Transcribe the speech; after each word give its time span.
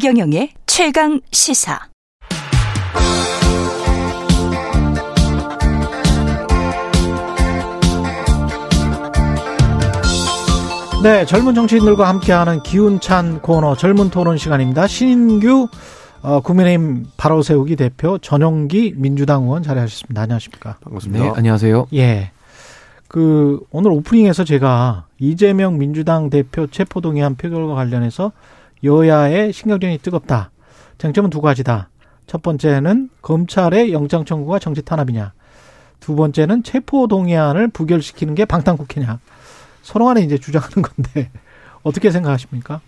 최경영의 0.00 0.48
최강 0.64 1.20
시사. 1.30 1.78
네, 11.02 11.26
젊은 11.26 11.54
정치인들과 11.54 12.08
함께하는 12.08 12.62
기운찬 12.62 13.42
코너 13.42 13.76
젊은 13.76 14.08
토론 14.08 14.38
시간입니다. 14.38 14.86
신인규 14.86 15.68
어, 16.22 16.40
국민의힘 16.40 17.04
바로 17.18 17.42
세우기 17.42 17.76
대표 17.76 18.16
전용기 18.16 18.94
민주당 18.96 19.42
의원 19.42 19.62
자리하셨습니다. 19.62 20.22
안녕하십니까? 20.22 20.76
반갑습니다. 20.80 21.24
네, 21.24 21.30
안녕하세요. 21.36 21.88
예. 21.92 22.30
그 23.06 23.60
오늘 23.70 23.90
오프닝에서 23.90 24.44
제가 24.44 25.04
이재명 25.18 25.76
민주당 25.76 26.30
대표 26.30 26.66
체포동의안 26.68 27.34
표결과 27.34 27.74
관련해서 27.74 28.32
여야의 28.84 29.52
신경전이 29.52 29.98
뜨겁다. 29.98 30.50
쟁점은 30.98 31.30
두 31.30 31.40
가지다. 31.40 31.88
첫 32.26 32.42
번째는 32.42 33.10
검찰의 33.22 33.92
영장 33.92 34.24
청구가 34.24 34.58
정치 34.58 34.82
탄압이냐. 34.82 35.32
두 35.98 36.16
번째는 36.16 36.62
체포 36.62 37.06
동의안을 37.06 37.68
부결시키는 37.68 38.34
게 38.34 38.44
방탄 38.44 38.76
국회냐. 38.76 39.18
서로 39.82 40.06
간에 40.06 40.22
이제 40.22 40.38
주장하는 40.38 40.82
건데 40.82 41.30
어떻게 41.82 42.10
생각하십니까? 42.10 42.80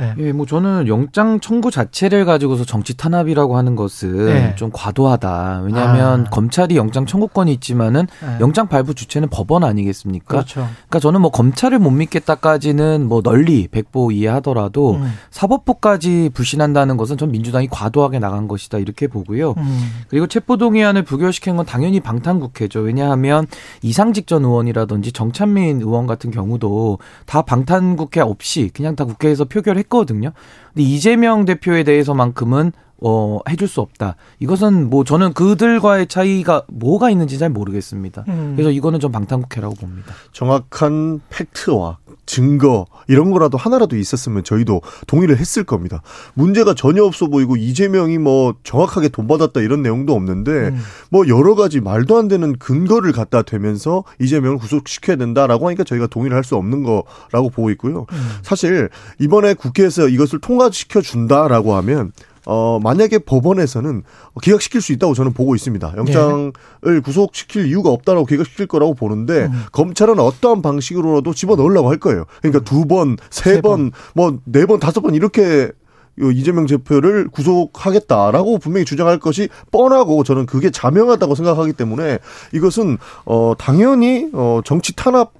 네. 0.00 0.14
예, 0.18 0.32
뭐 0.32 0.46
저는 0.46 0.88
영장 0.88 1.40
청구 1.40 1.70
자체를 1.70 2.24
가지고서 2.24 2.64
정치 2.64 2.96
탄압이라고 2.96 3.56
하는 3.56 3.76
것은 3.76 4.26
네. 4.26 4.54
좀 4.56 4.70
과도하다. 4.72 5.60
왜냐하면 5.64 6.26
아. 6.26 6.30
검찰이 6.30 6.76
영장 6.76 7.04
청구권이 7.04 7.52
있지만은 7.54 8.06
네. 8.22 8.36
영장 8.40 8.66
발부 8.66 8.94
주체는 8.94 9.28
법원 9.28 9.62
아니겠습니까? 9.62 10.26
그렇죠. 10.26 10.66
그러니까 10.70 11.00
저는 11.00 11.20
뭐 11.20 11.30
검찰을 11.30 11.78
못 11.78 11.90
믿겠다까지는 11.90 13.06
뭐 13.06 13.20
널리 13.20 13.68
백보 13.68 14.10
이해하더라도 14.12 14.94
음. 14.94 15.12
사법부까지 15.30 16.30
불신한다는 16.32 16.96
것은 16.96 17.18
전 17.18 17.30
민주당이 17.30 17.68
과도하게 17.68 18.20
나간 18.20 18.48
것이다 18.48 18.78
이렇게 18.78 19.06
보고요. 19.06 19.52
음. 19.58 19.90
그리고 20.08 20.26
체포동의안을 20.26 21.02
부결시킨 21.02 21.56
건 21.56 21.66
당연히 21.66 22.00
방탄국회죠. 22.00 22.80
왜냐하면 22.80 23.46
이상직 23.82 24.26
전 24.26 24.44
의원이라든지 24.44 25.12
정찬민 25.12 25.82
의원 25.82 26.06
같은 26.06 26.30
경우도 26.30 26.98
다 27.26 27.42
방탄국회 27.42 28.20
없이 28.22 28.70
그냥 28.72 28.96
다 28.96 29.04
국회에서 29.04 29.44
표결했. 29.44 29.89
했거든요. 29.90 30.32
근데 30.72 30.82
이재명 30.82 31.44
대표에 31.44 31.82
대해서만큼은 31.82 32.72
어, 33.02 33.38
해줄 33.48 33.66
수 33.68 33.80
없다. 33.80 34.16
이것은 34.40 34.90
뭐 34.90 35.04
저는 35.04 35.32
그들과의 35.32 36.08
차이가 36.08 36.62
뭐가 36.68 37.10
있는지 37.10 37.38
잘 37.38 37.48
모르겠습니다. 37.50 38.24
음. 38.28 38.52
그래서 38.56 38.70
이거는 38.70 39.00
좀 39.00 39.10
방탄국회라고 39.12 39.74
봅니다. 39.76 40.12
정확한 40.32 41.20
팩트와 41.30 41.98
증거 42.26 42.86
이런 43.08 43.30
거라도 43.32 43.58
하나라도 43.58 43.96
있었으면 43.96 44.44
저희도 44.44 44.82
동의를 45.08 45.38
했을 45.38 45.64
겁니다. 45.64 46.00
문제가 46.34 46.74
전혀 46.74 47.02
없어 47.02 47.26
보이고 47.26 47.56
이재명이 47.56 48.18
뭐 48.18 48.54
정확하게 48.62 49.08
돈 49.08 49.26
받았다 49.26 49.60
이런 49.62 49.82
내용도 49.82 50.14
없는데 50.14 50.50
음. 50.50 50.80
뭐 51.10 51.26
여러 51.26 51.56
가지 51.56 51.80
말도 51.80 52.18
안 52.18 52.28
되는 52.28 52.56
근거를 52.58 53.10
갖다 53.12 53.42
대면서 53.42 54.04
이재명을 54.20 54.58
구속시켜야 54.58 55.16
된다라고 55.16 55.66
하니까 55.66 55.82
저희가 55.84 56.06
동의를 56.06 56.36
할 56.36 56.40
수 56.44 56.56
없는 56.56 56.82
거라고 56.82 57.50
보고 57.50 57.70
있고요. 57.70 58.06
음. 58.10 58.28
사실 58.42 58.88
이번에 59.20 59.54
국회에서 59.54 60.08
이것을 60.08 60.40
통과시켜 60.40 61.00
준다라고 61.02 61.74
하면 61.76 62.12
어, 62.52 62.80
만약에 62.82 63.18
법원에서는 63.20 64.02
기각시킬 64.42 64.80
수 64.80 64.92
있다고 64.92 65.14
저는 65.14 65.32
보고 65.34 65.54
있습니다. 65.54 65.94
영장을 65.96 66.52
네. 66.82 66.98
구속시킬 66.98 67.66
이유가 67.66 67.90
없다라고 67.90 68.26
기각시킬 68.26 68.66
거라고 68.66 68.94
보는데 68.94 69.44
음. 69.44 69.62
검찰은 69.70 70.18
어떠한 70.18 70.60
방식으로라도 70.60 71.32
집어넣으려고 71.32 71.90
할 71.90 71.98
거예요. 71.98 72.24
그러니까 72.42 72.64
두 72.64 72.86
번, 72.86 73.16
세 73.30 73.60
번, 73.60 73.92
뭐 74.14 74.32
네 74.46 74.66
번, 74.66 74.80
다섯 74.80 75.00
번 75.00 75.14
이렇게 75.14 75.70
이재명 76.18 76.66
대표를 76.66 77.28
구속하겠다라고 77.28 78.58
분명히 78.58 78.84
주장할 78.84 79.20
것이 79.20 79.48
뻔하고 79.70 80.24
저는 80.24 80.46
그게 80.46 80.70
자명하다고 80.70 81.36
생각하기 81.36 81.74
때문에 81.74 82.18
이것은 82.52 82.98
어 83.26 83.54
당연히 83.56 84.28
어 84.32 84.60
정치 84.64 84.96
탄압 84.96 85.34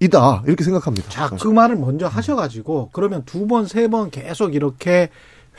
이다 0.00 0.42
이렇게 0.46 0.64
생각합니다. 0.64 1.08
자, 1.08 1.30
그 1.30 1.46
말을 1.46 1.76
먼저 1.76 2.08
하셔가지고 2.08 2.90
그러면 2.92 3.22
두 3.26 3.46
번, 3.46 3.66
세 3.66 3.86
번 3.88 4.10
계속 4.10 4.56
이렇게 4.56 5.08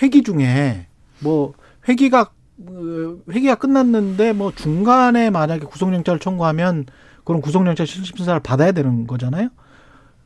회기 0.01 0.23
중에 0.23 0.87
뭐 1.19 1.53
회기가 1.87 2.31
어, 2.67 3.17
회기가 3.31 3.55
끝났는데 3.55 4.33
뭐 4.33 4.51
중간에 4.53 5.29
만약에 5.29 5.65
구속영장을 5.65 6.19
청구하면 6.19 6.85
그런 7.23 7.41
구속영장 7.41 7.85
실질심사를 7.85 8.39
받아야 8.41 8.71
되는 8.71 9.07
거잖아요. 9.07 9.49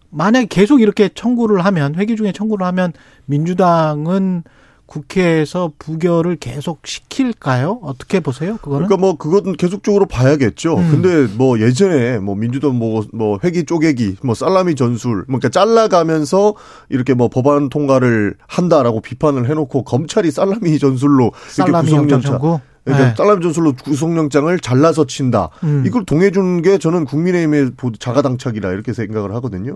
만약에 0.09 0.45
계속 0.47 0.81
이렇게 0.81 1.09
청구를 1.09 1.65
하면 1.65 1.95
회기 1.95 2.15
중에 2.15 2.31
청구를 2.31 2.65
하면 2.67 2.93
민주당은 3.25 4.43
국회에서 4.93 5.71
부결을 5.79 6.35
계속 6.35 6.85
시킬까요? 6.85 7.79
어떻게 7.81 8.19
보세요? 8.19 8.57
그거는? 8.57 8.85
그러니까 8.85 8.97
뭐 8.97 9.17
그것은 9.17 9.53
계속적으로 9.53 10.05
봐야겠죠. 10.05 10.77
음. 10.77 10.91
근데 10.91 11.33
뭐 11.35 11.59
예전에 11.59 12.19
뭐 12.19 12.35
민주당 12.35 12.77
뭐뭐 12.77 13.05
뭐 13.11 13.39
회기 13.43 13.65
쪼개기, 13.65 14.17
뭐 14.23 14.35
살라미 14.35 14.75
전술, 14.75 15.25
뭐 15.27 15.39
그러니까 15.39 15.49
잘라가면서 15.49 16.53
이렇게 16.89 17.15
뭐 17.15 17.27
법안 17.27 17.69
통과를 17.69 18.35
한다라고 18.45 19.01
비판을 19.01 19.49
해놓고 19.49 19.83
검찰이 19.83 20.29
살라미 20.29 20.77
전술로 20.77 21.31
살라미 21.47 21.71
이렇게 21.71 21.89
구속영장 21.89 22.39
그러니까 22.39 22.61
네. 22.85 23.13
딸람 23.13 23.41
전술로 23.41 23.73
구속영장을 23.73 24.59
잘라서 24.59 25.05
친다. 25.05 25.49
음. 25.63 25.83
이걸 25.85 26.05
동해주는 26.05 26.61
게 26.61 26.77
저는 26.77 27.05
국민의힘의 27.05 27.71
자가당착이라 27.99 28.71
이렇게 28.71 28.91
생각을 28.93 29.33
하거든요. 29.35 29.75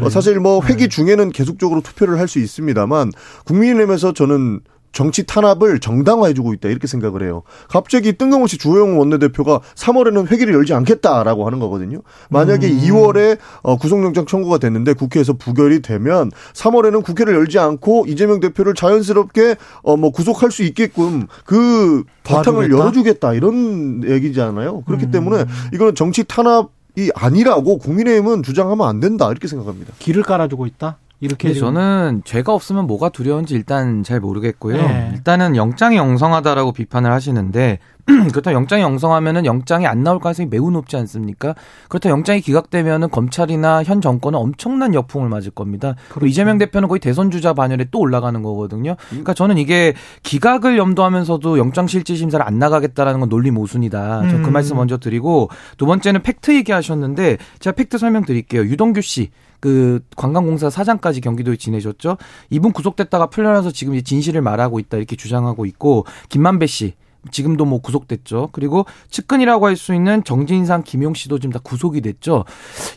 어, 0.00 0.08
사실 0.08 0.38
뭐 0.38 0.62
회기 0.64 0.84
네. 0.84 0.88
중에는 0.88 1.30
계속적으로 1.30 1.80
투표를 1.80 2.18
할 2.18 2.24
수 2.28 2.38
있습니다만 2.38 3.12
국민의힘에서 3.44 4.12
저는 4.14 4.60
정치 4.94 5.24
탄압을 5.26 5.80
정당화해주고 5.80 6.54
있다 6.54 6.70
이렇게 6.70 6.86
생각을 6.86 7.22
해요. 7.24 7.42
갑자기 7.68 8.12
뜬금없이 8.14 8.56
주호영 8.56 8.98
원내대표가 8.98 9.60
3월에는 9.74 10.30
회기를 10.30 10.54
열지 10.54 10.72
않겠다라고 10.72 11.44
하는 11.44 11.58
거거든요. 11.58 12.00
만약에 12.30 12.70
음. 12.70 12.80
2월에 12.80 13.38
어, 13.62 13.76
구속영장 13.76 14.24
청구가 14.24 14.58
됐는데 14.58 14.94
국회에서 14.94 15.34
부결이 15.34 15.82
되면 15.82 16.30
3월에는 16.54 17.02
국회를 17.04 17.34
열지 17.34 17.58
않고 17.58 18.06
이재명 18.08 18.40
대표를 18.40 18.74
자연스럽게 18.74 19.56
어, 19.82 19.96
뭐 19.96 20.10
구속할 20.10 20.50
수 20.50 20.62
있게끔 20.62 21.26
그 21.44 22.04
바탕을 22.22 22.70
열어주겠다 22.70 23.34
이런 23.34 24.02
얘기잖아요. 24.08 24.82
그렇기 24.82 25.06
음. 25.06 25.10
때문에 25.10 25.44
이거는 25.74 25.94
정치 25.94 26.24
탄압 26.24 26.70
이 26.96 27.10
아니라고 27.16 27.78
국민의힘은 27.78 28.44
주장하면 28.44 28.86
안 28.86 29.00
된다 29.00 29.28
이렇게 29.28 29.48
생각합니다. 29.48 29.92
길을 29.98 30.22
깔아주고 30.22 30.66
있다. 30.66 30.98
이렇게 31.24 31.54
저는 31.54 32.22
죄가 32.24 32.52
없으면 32.52 32.86
뭐가 32.86 33.08
두려운지 33.08 33.54
일단 33.54 34.02
잘 34.02 34.20
모르겠고요. 34.20 34.76
네. 34.76 35.10
일단은 35.14 35.56
영장이 35.56 35.96
영성하다라고 35.96 36.72
비판을 36.72 37.10
하시는데 37.10 37.78
그렇다 38.32 38.52
영장이 38.52 38.82
영성하면은 38.82 39.46
영장이 39.46 39.86
안 39.86 40.02
나올 40.02 40.18
가능성이 40.18 40.48
매우 40.50 40.70
높지 40.70 40.96
않습니까? 40.96 41.54
그렇다 41.88 42.10
영장이 42.10 42.40
기각되면은 42.42 43.08
검찰이나 43.08 43.82
현 43.82 44.00
정권은 44.00 44.38
엄청난 44.38 44.94
역풍을 44.94 45.28
맞을 45.28 45.50
겁니다. 45.50 45.94
그리고 46.10 46.26
이재명 46.26 46.58
대표는 46.58 46.88
거의 46.88 47.00
대선 47.00 47.30
주자 47.30 47.54
반열에 47.54 47.86
또 47.90 48.00
올라가는 48.00 48.40
거거든요. 48.42 48.96
그러니까 49.08 49.32
저는 49.32 49.56
이게 49.56 49.94
기각을 50.22 50.76
염두하면서도 50.76 51.58
영장 51.58 51.86
실질 51.86 52.16
심사를 52.16 52.44
안 52.44 52.58
나가겠다라는 52.58 53.20
건 53.20 53.28
논리 53.28 53.50
모순이다. 53.50 54.20
그 54.20 54.36
음. 54.36 54.42
그 54.42 54.50
말씀 54.50 54.76
먼저 54.76 54.98
드리고 54.98 55.48
두 55.78 55.86
번째는 55.86 56.22
팩트 56.22 56.54
얘기하셨는데 56.56 57.38
제가 57.58 57.74
팩트 57.74 57.98
설명드릴게요. 57.98 58.64
유동규 58.64 59.00
씨. 59.00 59.30
그 59.60 60.00
관광공사 60.14 60.68
사장까지 60.68 61.22
경기도에 61.22 61.56
지내셨죠. 61.56 62.18
이분 62.50 62.72
구속됐다가 62.72 63.28
풀려나서 63.28 63.70
지금 63.70 63.98
진실을 63.98 64.42
말하고 64.42 64.78
있다 64.78 64.98
이렇게 64.98 65.16
주장하고 65.16 65.64
있고 65.64 66.04
김만배 66.28 66.66
씨 66.66 66.92
지금도 67.30 67.64
뭐 67.64 67.80
구속됐죠. 67.80 68.48
그리고 68.52 68.86
측근이라고 69.10 69.66
할 69.66 69.74
수 69.76 69.94
있는 69.94 70.22
정진상, 70.24 70.82
김용 70.84 71.14
씨도 71.14 71.38
지금 71.38 71.52
다 71.52 71.58
구속이 71.62 72.00
됐죠. 72.00 72.44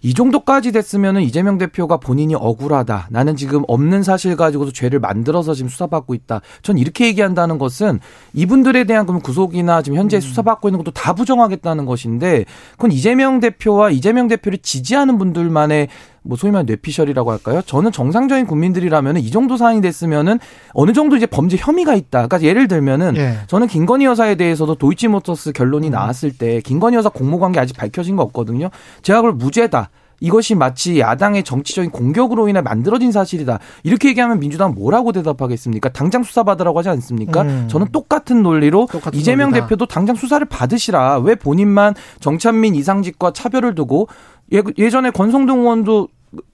이 0.04 0.14
정도까지 0.14 0.72
됐으면은 0.72 1.22
이재명 1.24 1.58
대표가 1.58 1.98
본인이 1.98 2.36
억울하다. 2.36 3.08
나는 3.10 3.36
지금 3.36 3.64
없는 3.68 4.04
사실 4.04 4.36
가지고도 4.36 4.72
죄를 4.72 5.00
만들어서 5.00 5.54
지금 5.54 5.70
수사받고 5.70 6.14
있다. 6.14 6.42
전 6.62 6.78
이렇게 6.78 7.08
얘기한다는 7.08 7.58
것은 7.58 8.00
이분들에 8.34 8.84
대한 8.84 9.06
그럼 9.06 9.22
구속이나 9.22 9.82
지금 9.82 9.98
현재 9.98 10.18
음. 10.18 10.22
수사받고 10.22 10.70
있는 10.70 10.78
것도 10.78 10.92
다 10.92 11.14
부정하겠다는 11.14 11.86
것인데 11.86 12.46
그건 12.74 12.92
이재명 12.92 13.40
대표와 13.40 13.90
이재명 13.90 14.28
대표를 14.28 14.60
지지하는 14.60 15.18
분들만의 15.18 15.88
뭐 16.28 16.38
소위 16.38 16.52
말해 16.52 16.66
뇌피셜이라고 16.66 17.32
할까요? 17.32 17.62
저는 17.66 17.92
정상적인 17.92 18.46
국민들이라면 18.46 19.18
이 19.18 19.32
정도 19.32 19.58
사안이 19.58 19.82
됐으면은 19.82 20.40
어느 20.74 20.94
정도 20.94 21.16
이제 21.16 21.26
범죄 21.26 21.58
혐의가 21.58 21.96
있다. 21.96 22.28
그러니까 22.28 22.42
예를 22.42 22.68
들면은 22.68 23.16
예. 23.16 23.38
저는 23.48 23.68
김건희 23.68 24.06
여사에 24.06 24.36
대해서도 24.36 24.76
도이치모터스 24.76 25.54
결론이 25.54 25.88
음. 25.88 25.92
나왔을 25.92 26.32
때 26.32 26.62
김건희 26.62 26.98
여사 26.98 27.10
공모관계 27.10 27.60
아직 27.60 27.78
밝혀진 27.78 28.16
거 28.16 28.24
없거든요. 28.24 28.70
제가 29.02 29.22
그걸 29.22 29.34
무죄다. 29.34 29.90
이것이 30.20 30.56
마치 30.56 31.00
야당의 31.00 31.44
정치적인 31.44 31.92
공격으로 31.92 32.50
인해 32.50 32.62
만들어진 32.62 33.12
사실이다. 33.12 33.60
이렇게 33.84 34.10
얘기하면 34.10 34.40
민주당 34.40 34.74
뭐라고 34.74 35.12
대답하겠습니까? 35.12 35.90
당장 35.90 36.24
수사받으라고 36.24 36.80
하지 36.80 36.90
않습니까? 36.90 37.44
음. 37.44 37.68
저는 37.70 37.90
똑같은 37.92 38.42
논리로 38.42 38.88
똑같은 38.92 39.20
이재명 39.20 39.52
논리다. 39.52 39.68
대표도 39.68 39.86
당장 39.86 40.16
수사를 40.16 40.44
받으시라. 40.48 41.20
왜 41.20 41.36
본인만 41.36 41.94
정찬민 42.20 42.76
이상직과 42.76 43.32
차별을 43.34 43.76
두고 43.76 44.08
예, 44.54 44.64
예전에 44.78 45.12
권성동 45.12 45.60
의원도 45.60 46.08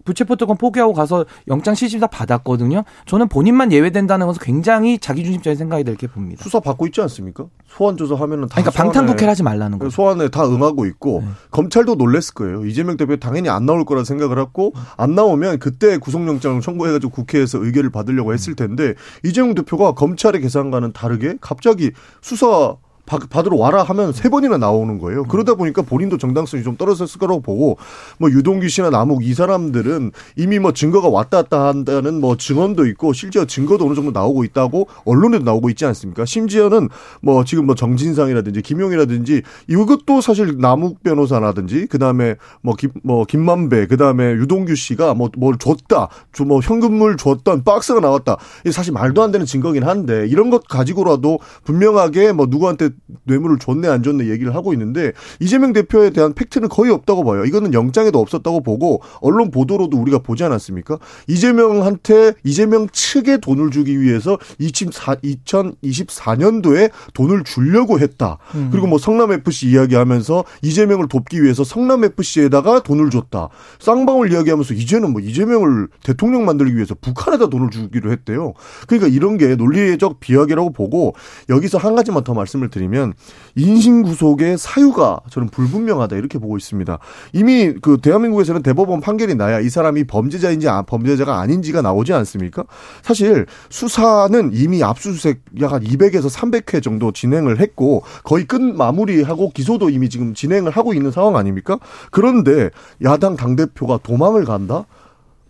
불체포 0.06 0.36
특권 0.36 0.58
포기하고 0.58 0.94
가서 0.94 1.26
영장 1.48 1.74
실질다 1.74 2.08
받았거든요. 2.08 2.84
저는 3.06 3.28
본인만 3.28 3.72
예외된다는 3.72 4.28
것은 4.28 4.40
굉장히 4.44 5.00
자기중심적인 5.00 5.58
생각이 5.58 5.84
될 5.84 5.94
게 5.96 6.08
봅니다. 6.08 6.44
수사 6.44 6.60
받고 6.60 6.86
있지 6.88 7.02
않습니까? 7.02 7.46
소환 7.68 7.98
조사하면은 7.98 8.48
다 8.50 8.56
그러니까 8.56 8.72
방탄국회를 8.72 9.30
하지 9.30 9.44
말라는 9.44 9.80
거죠. 9.80 9.90
소환에 9.90 10.30
다 10.30 10.46
응하고 10.46 10.86
있고 10.86 11.22
네. 11.24 11.30
검찰도 11.52 11.96
놀랬을 11.96 12.34
거예요. 12.36 12.66
이재명 12.66 12.98
대표 12.98 13.16
당연히 13.18 13.50
안 13.50 13.66
나올 13.66 13.86
거라 13.86 14.04
생각을 14.04 14.40
했고 14.40 14.74
안 14.98 15.16
나오면 15.16 15.60
그때 15.60 15.98
구속영장을 15.98 16.62
청구해가지고 16.62 17.12
국회에서 17.12 17.64
의결을 17.64 17.90
받으려고 17.92 18.34
했을 18.34 18.56
텐데 18.56 18.96
이재명 19.24 19.54
대표가 19.56 19.94
검찰의 19.94 20.42
계산과는 20.42 20.94
다르게 20.94 21.36
갑자기 21.42 21.92
수사 22.22 22.76
받 23.06 23.46
으러 23.46 23.58
와라 23.58 23.84
하면 23.84 24.14
세 24.14 24.30
번이나 24.30 24.58
나오는 24.58 24.98
거예요. 24.98 25.26
그러다 25.26 25.56
보니까 25.56 25.82
본인도 25.82 26.18
정당성이 26.18 26.64
좀 26.64 26.78
떨어졌을 26.78 27.20
거라고 27.20 27.42
보고 27.42 27.78
뭐 28.18 28.30
유동규 28.32 28.68
씨나 28.70 28.90
남욱 28.90 29.26
이 29.26 29.34
사람들은 29.34 30.12
이미 30.38 30.60
뭐 30.60 30.72
증거가 30.72 31.10
왔다 31.10 31.44
갔다 31.44 31.68
한다는 31.68 32.22
뭐 32.22 32.38
증언도 32.38 32.86
있고 32.88 33.14
실제 33.14 33.46
증거도 33.46 33.86
어느 33.86 33.94
정도 33.96 34.12
나오고 34.12 34.44
있다고 34.46 34.88
언론에도 35.06 35.44
나오고 35.44 35.70
있지 35.70 35.86
않습니까? 35.86 36.26
심지어는 36.26 36.90
뭐 37.22 37.44
지금 37.44 37.66
뭐 37.66 37.76
정진상이라든지 37.76 38.62
김용이라든지 38.62 39.42
이것도 39.68 40.22
사실 40.22 40.58
남욱 40.58 41.04
변호사라든지 41.04 41.88
그다음에 41.88 42.36
뭐 42.62 42.76
김 42.76 42.92
뭐 43.04 43.26
김만배 43.26 43.88
그다음에 43.88 44.32
유동규 44.34 44.76
씨가 44.76 45.14
뭐 45.14 45.30
뭘 45.38 45.58
줬다. 45.58 46.10
뭐 46.46 46.60
현금을 46.60 47.18
줬던 47.18 47.64
박스가 47.64 48.00
나왔다. 48.00 48.38
이게 48.62 48.72
사실 48.72 48.94
말도 48.94 49.22
안 49.24 49.32
되는 49.32 49.46
증거긴 49.46 49.84
한데 49.84 50.28
이런 50.28 50.50
것 50.50 50.68
가지고라도 50.68 51.40
분명하게 51.64 52.34
뭐 52.34 52.46
누구한테 52.50 52.90
뇌물을 53.24 53.58
줬네 53.60 53.88
안 53.88 54.04
줬네 54.04 54.30
얘기를 54.30 54.54
하고 54.56 54.74
있는데 54.74 55.14
이재명 55.40 55.74
대표에 55.74 56.12
대한 56.12 56.34
팩트는 56.34 56.70
거의 56.70 56.92
없다고 56.92 57.24
봐요. 57.24 57.46
이거는 57.46 57.74
영장에도 57.74 58.20
없었다고 58.20 58.62
보고 58.62 59.02
언론 59.22 59.50
보도로도 59.52 59.98
우리가 59.98 60.20
보지 60.20 60.44
않았습니까? 60.44 61.00
이재명한테 61.28 62.34
이재명 62.44 62.88
측에 62.92 63.38
돈을 63.38 63.72
주기 63.72 64.02
위해서 64.02 64.38
2024년도에 64.60 66.92
돈을 67.14 67.44
주려고 67.44 68.00
했다. 68.00 68.38
음. 68.56 68.70
그리고 68.72 68.88
뭐 68.88 68.98
성남 68.98 69.32
FC 69.32 69.70
이야기하면서 69.72 70.44
이재명을 70.62 71.08
돕기 71.08 71.44
위해서 71.44 71.64
성남 71.64 72.04
FC에다가 72.04 72.84
돈을 72.84 73.10
줬다. 73.10 73.50
쌍방울 73.80 74.32
이야기하면서 74.32 74.74
이제는 74.74 75.14
뭐 75.14 75.22
이재명을 75.22 75.88
대통령 76.04 76.46
만들기 76.46 76.76
위해서 76.76 76.96
북한에다 77.00 77.50
돈을 77.50 77.70
주기로 77.70 78.12
했대요. 78.12 78.54
그러니까 78.88 79.08
이런 79.08 79.38
게 79.38 79.56
논리적 79.56 80.20
비약이라고 80.20 80.72
보고 80.72 81.16
여기서 81.50 81.78
한 81.78 81.96
가지만 81.96 82.24
더 82.24 82.34
말씀을 82.34 82.70
드리면 82.70 82.83
말씀드리면 82.84 83.14
인신구속의 83.56 84.58
사유가 84.58 85.20
저는 85.30 85.50
불분명하다 85.50 86.16
이렇게 86.16 86.40
보고 86.40 86.58
있습니다. 86.58 87.00
이미 87.34 87.74
그 87.82 87.98
대한민국에서는 88.02 88.64
대법원 88.64 89.02
판결이 89.02 89.36
나야 89.36 89.60
이 89.60 89.70
사람이 89.70 90.06
범죄자인지 90.06 90.68
아, 90.70 90.82
범죄자가 90.84 91.40
아닌지가 91.40 91.82
나오지 91.82 92.14
않습니까? 92.14 92.64
사실 93.02 93.46
수사는 93.70 94.52
이미 94.54 94.84
압수수색 94.84 95.42
약 95.62 95.74
한 95.74 95.82
200에서 95.82 96.30
300회 96.30 96.84
정도 96.84 97.12
진행을 97.12 97.60
했고 97.60 98.04
거의 98.24 98.46
끝 98.46 98.62
마무리하고 98.62 99.50
기소도 99.50 99.90
이미 99.90 100.08
지금 100.08 100.36
진행을 100.36 100.72
하고 100.72 100.94
있는 100.94 101.10
상황 101.10 101.36
아닙니까? 101.36 101.80
그런데 102.12 102.70
야당 103.04 103.36
당대표가 103.36 103.98
도망을 104.04 104.46
간다? 104.46 104.86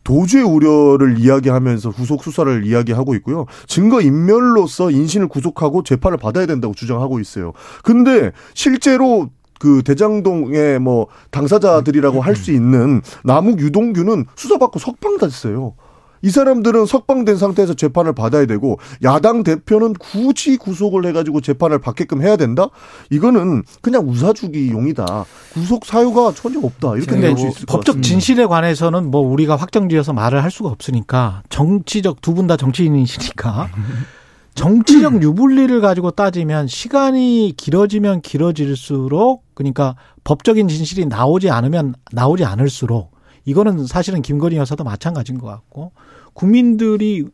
도주의 0.04 0.44
우려를 0.44 1.18
이야기하면서 1.20 1.92
구속 1.92 2.24
수사를 2.24 2.66
이야기하고 2.66 3.16
있고요. 3.16 3.46
증거 3.68 4.02
인멸로서 4.02 4.92
인신을 4.92 5.28
구속하고 5.28 5.84
재판을 5.84 6.18
받아야 6.18 6.46
된다고 6.46 6.74
주장하고 6.74 7.20
있어요. 7.20 7.54
근데 7.84 8.32
실제로 8.54 9.30
그 9.60 9.82
대장동의 9.84 10.80
뭐 10.80 11.08
당사자들이라고 11.32 12.20
할 12.22 12.36
수 12.36 12.52
있는 12.52 13.02
남욱 13.24 13.60
유동규는 13.60 14.26
수사받고 14.36 14.80
석방됐어요. 14.80 15.76
이 16.24 16.30
사람들은 16.30 16.86
석방된 16.88 17.38
상태에서 17.38 17.74
재판을 17.75 18.14
받아야 18.14 18.46
되고 18.46 18.80
야당 19.04 19.44
대표는 19.44 19.94
굳이 19.94 20.58
구속을 20.58 21.06
해가지고 21.06 21.42
재판을 21.42 21.80
받게끔 21.80 22.22
해야 22.24 22.38
된다? 22.38 22.68
이거는 23.12 23.64
그냥 23.81 24.08
우사주기 24.10 24.72
용이다. 24.72 25.25
구속 25.54 25.86
사유가 25.86 26.34
전혀 26.34 26.60
없다. 26.60 26.96
이렇게 26.96 27.12
볼수 27.30 27.48
있을 27.50 27.66
법적 27.68 27.98
진실에 28.04 28.46
관해서는 28.46 29.12
뭐 29.12 29.22
우리가 29.22 29.56
확정지어서 29.58 30.14
말을 30.14 30.44
할 30.44 30.50
수가 30.50 30.70
없으니까 30.70 31.44
정치적 31.50 32.22
두 32.22 32.34
분 32.34 32.48
다 32.48 32.58
정치인이시니까 32.58 33.69
정치적 34.56 35.22
유불리를 35.24 35.81
가지고 35.81 36.12
따지면 36.12 36.68
시간이 36.68 37.54
길어지면 37.58 38.22
길어질수록 38.22 39.44
그러니까 39.56 39.96
법적인 40.24 40.68
진실이 40.68 41.06
나오지 41.08 41.50
않으면 41.50 41.96
나오지 42.12 42.46
않을수록 42.46 43.12
이거는 43.45 43.86
사실은 43.86 44.22
김건희 44.22 44.57
여사도 44.57 44.84
마찬가지인 44.84 45.38
것 45.38 45.48
같고 45.48 45.92
국민들이 46.34 47.25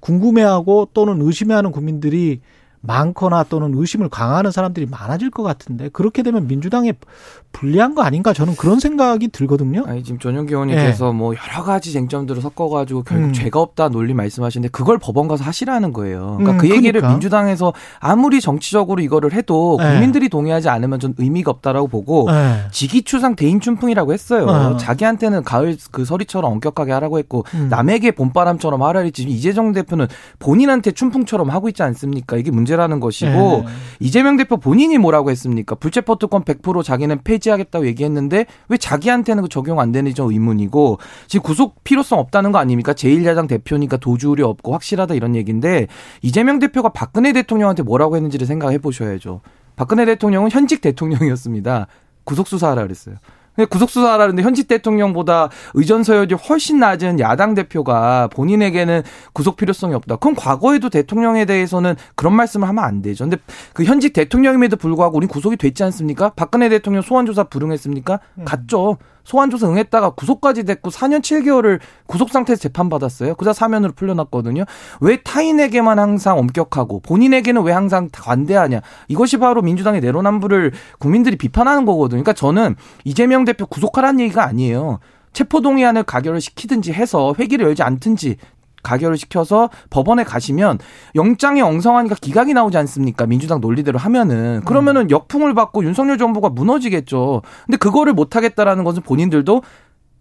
궁금해하고 0.00 0.90
또는 0.92 1.20
의심해하는 1.22 1.72
국민들이 1.72 2.40
많거나 2.80 3.44
또는 3.44 3.72
의심을 3.74 4.08
강화하는 4.08 4.50
사람들이 4.50 4.86
많아질 4.86 5.30
것 5.30 5.42
같은데 5.42 5.88
그렇게 5.88 6.22
되면 6.22 6.46
민주당에 6.46 6.94
불리한 7.58 7.96
거 7.96 8.02
아닌가 8.02 8.32
저는 8.32 8.54
그런 8.54 8.78
생각이 8.78 9.28
들거든요. 9.28 9.82
아니 9.86 10.04
지금 10.04 10.20
전용기 10.20 10.52
의원님께서 10.52 11.06
네. 11.06 11.12
뭐 11.12 11.34
여러 11.34 11.64
가지 11.64 11.92
쟁점들을 11.92 12.40
섞어가지고 12.40 13.02
결국 13.02 13.26
음. 13.26 13.32
죄가 13.32 13.60
없다 13.60 13.88
논리 13.88 14.14
말씀하시는데 14.14 14.70
그걸 14.70 14.98
법원 14.98 15.26
가서 15.26 15.42
하시라는 15.42 15.92
거예요. 15.92 16.36
그러니까 16.38 16.52
음, 16.52 16.58
그 16.58 16.70
얘기를 16.70 17.00
그러니까. 17.00 17.10
민주당에서 17.10 17.72
아무리 17.98 18.40
정치적으로 18.40 19.02
이거를 19.02 19.32
해도 19.32 19.76
네. 19.80 19.90
국민들이 19.90 20.26
네. 20.26 20.28
동의하지 20.28 20.68
않으면 20.68 21.00
좀 21.00 21.14
의미가 21.18 21.50
없다라고 21.50 21.88
보고 21.88 22.30
네. 22.30 22.60
지기추상 22.70 23.34
대인춘풍이라고 23.34 24.12
했어요. 24.12 24.46
어. 24.46 24.76
자기한테는 24.76 25.42
가을 25.42 25.76
그 25.90 26.04
서리처럼 26.04 26.52
엄격하게 26.52 26.92
하라고 26.92 27.18
했고 27.18 27.44
음. 27.54 27.66
남에게 27.68 28.12
봄바람처럼 28.12 28.82
하라 28.84 29.00
했지 29.00 29.24
이재정 29.24 29.72
대표는 29.72 30.06
본인한테 30.38 30.92
춘풍처럼 30.92 31.50
하고 31.50 31.68
있지 31.68 31.82
않습니까? 31.82 32.36
이게 32.36 32.52
문제라는 32.52 33.00
것이고 33.00 33.32
네. 33.32 33.64
이재명 33.98 34.36
대표 34.36 34.58
본인이 34.58 34.96
뭐라고 34.96 35.32
했습니까? 35.32 35.74
불체포 35.74 36.16
특권 36.16 36.44
100% 36.44 36.84
자기는 36.84 37.22
폐지 37.24 37.47
폐지하겠다고 37.48 37.86
얘기했는데 37.86 38.46
왜 38.68 38.76
자기한테는 38.76 39.42
그 39.42 39.48
적용 39.48 39.80
안 39.80 39.92
되는지 39.92 40.14
좀 40.14 40.30
의문이고 40.30 40.98
지금 41.26 41.42
구속 41.42 41.82
필요성 41.84 42.18
없다는 42.18 42.52
거 42.52 42.58
아닙니까? 42.58 42.92
제1야당 42.92 43.48
대표니까 43.48 43.96
도주 43.96 44.30
우려 44.30 44.46
없고 44.48 44.72
확실하다 44.72 45.14
이런 45.14 45.34
얘기인데 45.34 45.88
이재명 46.22 46.58
대표가 46.58 46.90
박근혜 46.90 47.32
대통령한테 47.32 47.82
뭐라고 47.82 48.16
했는지를 48.16 48.46
생각해 48.46 48.78
보셔야죠. 48.78 49.40
박근혜 49.76 50.04
대통령은 50.04 50.50
현직 50.50 50.80
대통령이었습니다. 50.80 51.86
구속 52.24 52.46
수사하라 52.46 52.82
그랬어요. 52.82 53.16
구속수사하라는데 53.66 54.42
현직 54.42 54.68
대통령보다 54.68 55.50
의전 55.74 56.02
서열이 56.02 56.34
훨씬 56.34 56.78
낮은 56.78 57.20
야당 57.20 57.54
대표가 57.54 58.28
본인에게는 58.28 59.02
구속 59.32 59.56
필요성이 59.56 59.94
없다. 59.94 60.16
그럼 60.16 60.34
과거에도 60.36 60.88
대통령에 60.88 61.44
대해서는 61.44 61.94
그런 62.14 62.34
말씀을 62.34 62.68
하면 62.68 62.84
안 62.84 63.02
되죠. 63.02 63.24
근데 63.24 63.36
그 63.72 63.84
현직 63.84 64.12
대통령임에도 64.12 64.76
불구하고 64.76 65.16
우린 65.16 65.28
구속이 65.28 65.56
됐지 65.56 65.82
않습니까? 65.84 66.30
박근혜 66.30 66.68
대통령 66.68 67.02
소환조사 67.02 67.44
불응했습니까? 67.44 68.20
음. 68.38 68.44
갔죠. 68.44 68.98
소환 69.28 69.50
조사 69.50 69.68
응했다가 69.68 70.10
구속까지 70.10 70.64
됐고 70.64 70.88
4년 70.88 71.20
7개월을 71.20 71.80
구속 72.06 72.30
상태에서 72.30 72.62
재판받았어요. 72.62 73.34
그자 73.34 73.52
사면으로 73.52 73.92
풀려났거든요. 73.92 74.64
왜 75.02 75.18
타인에게만 75.18 75.98
항상 75.98 76.38
엄격하고 76.38 77.00
본인에게는 77.00 77.62
왜 77.62 77.74
항상 77.74 78.08
관대하냐. 78.10 78.80
이것이 79.08 79.36
바로 79.36 79.60
민주당의 79.60 80.00
내로남불을 80.00 80.72
국민들이 80.98 81.36
비판하는 81.36 81.84
거거든요. 81.84 82.22
그러니까 82.22 82.32
저는 82.32 82.74
이재명 83.04 83.44
대표 83.44 83.66
구속하라는 83.66 84.20
얘기가 84.20 84.44
아니에요. 84.46 84.98
체포동의안을 85.34 86.04
가결을 86.04 86.40
시키든지 86.40 86.94
해서 86.94 87.34
회기를 87.38 87.66
열지 87.66 87.82
않든지 87.82 88.38
가결을 88.82 89.16
시켜서 89.16 89.70
법원에 89.90 90.24
가시면 90.24 90.78
영장이 91.14 91.60
엉성하니까 91.60 92.16
기각이 92.20 92.54
나오지 92.54 92.76
않습니까? 92.78 93.26
민주당 93.26 93.60
논리대로 93.60 93.98
하면은 93.98 94.62
그러면은 94.64 95.02
음. 95.02 95.10
역풍을 95.10 95.54
받고 95.54 95.84
윤석열 95.84 96.18
정부가 96.18 96.48
무너지겠죠. 96.48 97.42
근데 97.66 97.76
그거를 97.76 98.12
못 98.12 98.36
하겠다라는 98.36 98.84
것은 98.84 99.02
본인들도 99.02 99.62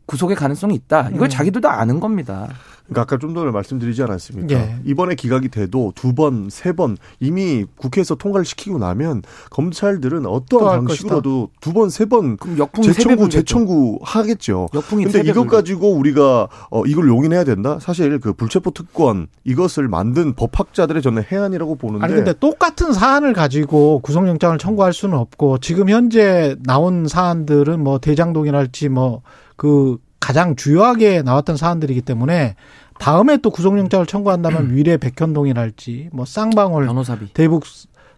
구속의 0.07 0.35
가능성이 0.35 0.73
있다. 0.75 1.09
이걸 1.13 1.27
음. 1.27 1.29
자기들도 1.29 1.69
아는 1.69 1.99
겁니다. 1.99 2.47
그러니까 2.87 3.01
아까 3.01 3.17
좀 3.17 3.35
전에 3.35 3.51
말씀드리지 3.51 4.01
않았습니까? 4.03 4.55
예. 4.55 4.77
이번에 4.85 5.15
기각이 5.15 5.49
돼도 5.49 5.91
두 5.93 6.13
번, 6.15 6.47
세 6.49 6.71
번 6.71 6.95
이미 7.19 7.65
국회에서 7.75 8.15
통과를 8.15 8.45
시키고 8.45 8.77
나면 8.79 9.23
검찰들은 9.49 10.25
어떠한 10.25 10.85
방식으로도 10.85 11.49
두 11.59 11.73
번, 11.73 11.89
세 11.89 12.05
번 12.05 12.37
재청구, 12.81 13.27
재청구 13.27 13.99
하겠죠. 14.03 14.69
역풍이 14.73 15.03
근데 15.03 15.19
이것 15.29 15.47
가지고 15.47 15.91
우리가 15.95 16.47
어, 16.71 16.83
이걸 16.85 17.09
용인해야 17.09 17.43
된다? 17.43 17.77
사실 17.81 18.19
그 18.19 18.31
불체포 18.31 18.71
특권 18.71 19.27
이것을 19.43 19.89
만든 19.89 20.33
법학자들의 20.33 21.01
저는 21.01 21.23
해안이라고 21.29 21.75
보는데. 21.75 22.05
아니 22.05 22.13
근데 22.15 22.31
똑같은 22.31 22.93
사안을 22.93 23.33
가지고 23.33 23.99
구속영장을 23.99 24.57
청구할 24.59 24.93
수는 24.93 25.17
없고 25.17 25.57
지금 25.57 25.89
현재 25.89 26.55
나온 26.63 27.05
사안들은 27.09 27.83
뭐 27.83 27.99
대장동이랄지 27.99 28.87
뭐 28.87 29.23
그 29.57 29.97
가장 30.21 30.55
주요하게 30.55 31.21
나왔던 31.23 31.57
사안들이기 31.57 32.01
때문에 32.01 32.55
다음에 32.99 33.37
또 33.37 33.49
구속영장을 33.51 34.05
청구한다면 34.05 34.69
음. 34.69 34.75
위례 34.75 34.97
백현동이랄지 34.97 36.09
뭐 36.13 36.25
쌍방울 36.25 36.85
변호사비. 36.85 37.33
대북 37.33 37.65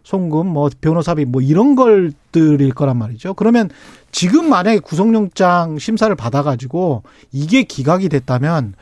송금, 0.04 0.48
뭐 0.48 0.70
변호사비 0.80 1.26
뭐 1.26 1.42
이런 1.42 1.76
걸들일 1.76 2.74
거란 2.74 2.98
말이죠. 2.98 3.34
그러면 3.34 3.70
지금 4.12 4.50
만약에 4.50 4.80
구속영장 4.80 5.78
심사를 5.78 6.14
받아가지고 6.16 7.04
이게 7.32 7.64
기각이 7.64 8.10
됐다면 8.10 8.76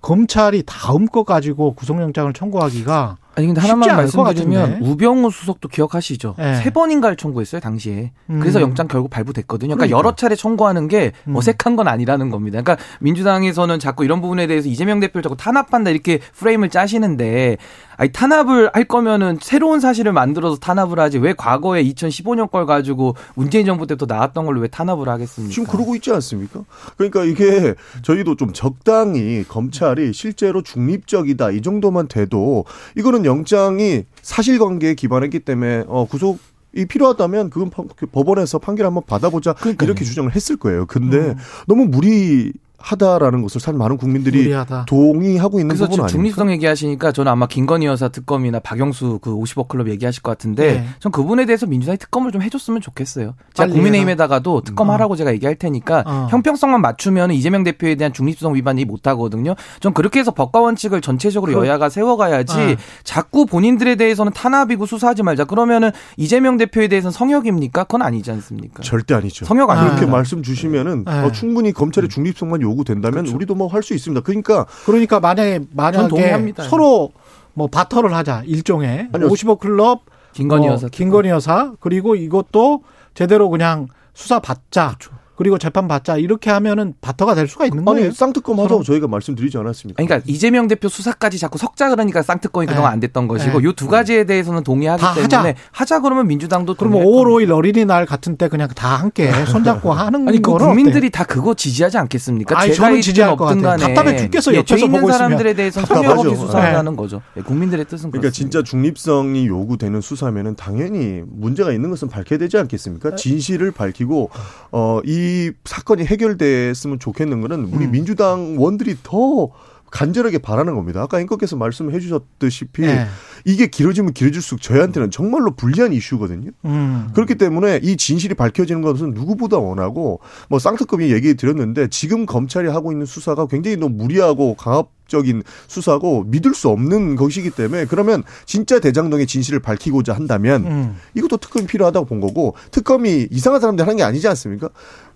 검찰이 0.00 0.62
다음 0.64 1.06
거 1.06 1.24
가지고 1.24 1.74
구속영장을 1.74 2.32
청구하기가 2.32 3.18
아니 3.34 3.46
근데 3.46 3.60
하나만 3.60 3.96
말씀드리면. 3.96 4.80
우병우 4.82 5.30
수석도 5.30 5.68
기억하시죠? 5.68 6.34
네. 6.38 6.56
세 6.56 6.70
번인가를 6.70 7.16
청구했어요 7.16 7.60
당시에. 7.60 8.12
그래서 8.26 8.58
음. 8.58 8.62
영장 8.62 8.88
결국 8.88 9.10
발부됐거든요. 9.10 9.76
그러니까 9.76 9.86
그러니까. 9.86 9.98
여러 9.98 10.16
차례 10.16 10.34
청구하는 10.34 10.88
게 10.88 11.12
음. 11.28 11.36
어색한 11.36 11.76
건 11.76 11.88
아니라는 11.88 12.30
겁니다. 12.30 12.60
그러니까 12.60 12.84
민주당에서는 13.00 13.78
자꾸 13.78 14.04
이런 14.04 14.20
부분에 14.20 14.46
대해서 14.46 14.68
이재명 14.68 15.00
대표를 15.00 15.22
자꾸 15.22 15.36
탄압한다 15.36 15.90
이렇게 15.90 16.18
프레임을 16.34 16.70
짜시는데 16.70 17.56
아니 18.00 18.10
탄압을 18.12 18.70
할 18.72 18.84
거면은 18.84 19.38
새로운 19.42 19.78
사실을 19.78 20.14
만들어서 20.14 20.56
탄압을 20.56 20.98
하지 20.98 21.18
왜 21.18 21.34
과거에 21.34 21.84
2015년 21.84 22.50
걸 22.50 22.64
가지고 22.64 23.14
문재인 23.34 23.66
정부 23.66 23.86
때부터 23.86 24.06
나왔던 24.12 24.46
걸로 24.46 24.60
왜 24.60 24.68
탄압을 24.68 25.06
하겠습니까? 25.08 25.52
지금 25.52 25.68
그러고 25.68 25.94
있지 25.94 26.10
않습니까? 26.10 26.64
그러니까 26.96 27.24
이게 27.24 27.74
저희도 28.02 28.36
좀 28.36 28.54
적당히 28.54 29.44
검찰이 29.46 30.14
실제로 30.14 30.62
중립적이다 30.62 31.50
이 31.50 31.60
정도만 31.60 32.08
돼도 32.08 32.64
이거는 32.96 33.19
영장이 33.24 34.04
사실관계에 34.22 34.94
기반했기 34.94 35.40
때문에 35.40 35.84
어 35.86 36.06
구속 36.06 36.38
이 36.74 36.84
필요하다면 36.84 37.50
그건 37.50 37.70
법- 37.70 37.96
그 37.96 38.06
법원에서 38.06 38.58
판결 38.58 38.86
한번 38.86 39.02
받아보자 39.06 39.54
그러니까요. 39.54 39.86
이렇게 39.88 40.04
주장을 40.04 40.32
했을 40.34 40.56
거예요. 40.56 40.86
근데 40.86 41.16
음. 41.18 41.34
너무 41.66 41.86
무리 41.86 42.52
하다라는 42.80 43.42
것을 43.42 43.60
사실 43.60 43.78
많은 43.78 43.96
국민들이 43.96 44.38
무리하다. 44.38 44.86
동의하고 44.86 45.60
있는 45.60 45.68
그래서 45.68 45.84
부분 45.84 45.92
지금 45.94 46.04
아닙니까? 46.04 46.08
중립성 46.34 46.50
얘기하시니까 46.52 47.12
저는 47.12 47.30
아마 47.30 47.46
김건희 47.46 47.86
여사 47.86 48.08
특검이나 48.08 48.58
박영수 48.60 49.18
그 49.22 49.30
50억 49.34 49.68
클럽 49.68 49.88
얘기하실 49.88 50.22
것 50.22 50.30
같은데 50.32 50.72
네. 50.80 50.88
전 50.98 51.12
그분에 51.12 51.44
대해서 51.46 51.66
민주당이 51.66 51.98
특검을 51.98 52.32
좀 52.32 52.42
해줬으면 52.42 52.80
좋겠어요. 52.80 53.34
제가 53.54 53.68
국민의힘에다가도 53.72 54.62
특검 54.62 54.88
어. 54.88 54.92
하라고 54.94 55.16
제가 55.16 55.32
얘기할 55.34 55.54
테니까 55.56 56.04
어. 56.06 56.28
형평성만 56.30 56.80
맞추면 56.80 57.32
이재명 57.32 57.62
대표에 57.64 57.94
대한 57.94 58.12
중립성 58.12 58.54
위반이 58.54 58.84
못 58.84 59.06
하거든요. 59.08 59.54
전 59.80 59.92
그렇게 59.94 60.18
해서 60.20 60.30
법과 60.32 60.60
원칙을 60.60 61.00
전체적으로 61.00 61.52
그- 61.52 61.58
여야가 61.66 61.88
세워가야지 61.90 62.58
어. 62.58 62.76
자꾸 63.04 63.46
본인들에 63.46 63.96
대해서는 63.96 64.32
탄압이고 64.32 64.86
수사하지 64.86 65.22
말자. 65.22 65.44
그러면은 65.44 65.90
이재명 66.16 66.56
대표에 66.56 66.88
대해서는 66.88 67.12
성역입니까? 67.12 67.84
그건 67.84 68.02
아니지 68.02 68.30
않습니까? 68.32 68.82
절대 68.82 69.14
아니죠. 69.14 69.44
성역 69.44 69.68
아. 69.70 69.74
아닙니까? 69.74 69.96
그렇게 69.96 70.10
말씀 70.10 70.42
주시면은 70.42 71.04
네. 71.04 71.12
어, 71.12 71.32
충분히 71.32 71.72
검찰의 71.72 72.08
중립성만 72.08 72.62
요 72.62 72.69
구된다면 72.74 73.22
그렇죠. 73.24 73.36
우리도 73.36 73.54
뭐 73.54 73.68
할 73.68 73.82
수 73.82 73.94
있습니다. 73.94 74.22
그러니까 74.22 74.66
그러니까 74.86 75.20
만약에 75.20 75.60
전 75.92 76.08
만약에. 76.08 76.62
서로 76.64 77.12
뭐 77.54 77.66
바터를 77.68 78.14
하자 78.14 78.42
일종의 78.46 79.08
아니요. 79.12 79.28
55 79.28 79.56
클럽 79.56 80.02
김건희 80.32 80.66
뭐 80.66 80.74
여사. 80.74 80.88
김건희 80.88 81.28
여사 81.30 81.72
그리고 81.80 82.14
이것도 82.14 82.82
제대로 83.14 83.48
그냥 83.50 83.88
수사 84.14 84.38
받자 84.38 84.96
그렇죠. 84.98 85.19
그리고 85.40 85.56
재판 85.56 85.88
받자 85.88 86.18
이렇게 86.18 86.50
하면은 86.50 86.92
바터가 87.00 87.34
될 87.34 87.48
수가 87.48 87.64
있는 87.64 87.82
거예요. 87.86 88.08
아니 88.08 88.14
쌍특검. 88.14 88.60
하자고 88.60 88.82
저희가 88.82 89.08
말씀드리지 89.08 89.56
않았습니까? 89.56 89.98
아니, 89.98 90.06
그러니까 90.06 90.30
이재명 90.30 90.68
대표 90.68 90.90
수사까지 90.90 91.38
자꾸 91.38 91.56
석자 91.56 91.88
그러니까 91.88 92.20
쌍특검이 92.20 92.66
그동안 92.66 92.90
네. 92.90 92.92
안 92.92 93.00
됐던 93.00 93.26
것이고 93.26 93.58
네. 93.60 93.64
요두 93.64 93.88
가지에 93.88 94.24
대해서는 94.24 94.62
동의하기 94.64 95.00
다 95.00 95.14
때문에 95.14 95.32
하자. 95.32 95.54
하자. 95.72 96.00
그러면 96.00 96.26
민주당도 96.26 96.74
그러면 96.74 97.00
동의할 97.04 97.24
5월 97.24 97.46
5일 97.46 97.56
어린이날 97.56 98.04
같은 98.04 98.36
때 98.36 98.48
그냥 98.48 98.68
다 98.76 98.96
함께 98.96 99.32
손잡고 99.46 99.92
하는 99.94 100.28
아니 100.28 100.42
그 100.42 100.52
국민들이 100.52 101.08
다 101.08 101.24
그거 101.24 101.54
지지하지 101.54 101.96
않겠습니까? 101.96 102.58
아니, 102.60 102.74
저는 102.74 103.00
지지할 103.00 103.34
것 103.38 103.46
같아요. 103.46 103.62
간에 103.62 103.94
답답해 103.94 104.16
죽겠어, 104.18 104.52
예, 104.52 104.58
옆에서 104.58 104.76
죄 104.76 104.84
있는. 104.84 105.10
사람들에 105.10 105.54
대해서는 105.54 105.88
답답하죠. 105.88 106.16
성역 106.18 106.32
없이 106.32 106.40
수사하는 106.46 106.96
거죠. 106.96 107.22
예, 107.38 107.40
국민들의 107.40 107.86
뜻은 107.86 108.10
그러니까 108.10 108.20
그렇습니다. 108.28 108.30
진짜 108.30 108.62
중립성이 108.62 109.46
요구되는 109.46 110.02
수사면은 110.02 110.54
당연히 110.56 111.22
문제가 111.26 111.72
있는 111.72 111.88
것은 111.88 112.08
밝혀야 112.08 112.38
되지 112.38 112.58
않겠습니까? 112.58 113.14
진실을 113.16 113.70
밝히고 113.70 114.28
어 114.72 115.00
이 115.06 115.29
사건이 115.64 116.04
해결됐으면 116.04 116.98
좋겠는 116.98 117.40
거는 117.40 117.70
우리 117.72 117.86
음. 117.86 117.90
민주당 117.92 118.56
원들이 118.58 118.96
더 119.02 119.50
간절하게 119.90 120.38
바라는 120.38 120.74
겁니다. 120.74 121.02
아까 121.02 121.20
앵커께서 121.20 121.56
말씀해 121.56 121.98
주셨다시피 121.98 122.82
네. 122.82 123.06
이게 123.44 123.66
길어지면 123.66 124.12
길어질수록 124.12 124.62
저희한테는 124.62 125.10
정말로 125.10 125.50
불리한 125.52 125.92
이슈거든요. 125.92 126.50
음. 126.64 127.08
그렇기 127.14 127.34
때문에 127.34 127.80
이 127.82 127.96
진실이 127.96 128.34
밝혀지는 128.34 128.82
것은 128.82 129.14
누구보다 129.14 129.58
원하고 129.58 130.20
뭐 130.48 130.58
쌍특검이 130.58 131.12
얘기 131.12 131.34
드렸는데 131.34 131.88
지금 131.88 132.26
검찰이 132.26 132.68
하고 132.68 132.92
있는 132.92 133.06
수사가 133.06 133.46
굉장히 133.46 133.76
너무 133.76 133.96
무리하고 133.96 134.54
강압 134.54 134.99
적인 135.10 135.42
수사고 135.66 136.24
믿을 136.24 136.54
수 136.54 136.68
없는 136.68 137.16
것이기 137.16 137.50
때문에 137.50 137.84
그러면 137.84 138.22
진짜 138.46 138.78
대장동의 138.78 139.26
진실을 139.26 139.60
밝히고자 139.60 140.14
한다면 140.14 140.64
음. 140.64 140.96
이것도 141.14 141.36
특검이 141.36 141.66
필요하다고 141.66 142.06
본 142.06 142.20
거고 142.20 142.54
특검이 142.70 143.28
이상한 143.30 143.60
사람들 143.60 143.84
하는 143.84 143.96
게 143.96 144.02
아니지 144.02 144.26
않습니까? 144.28 144.70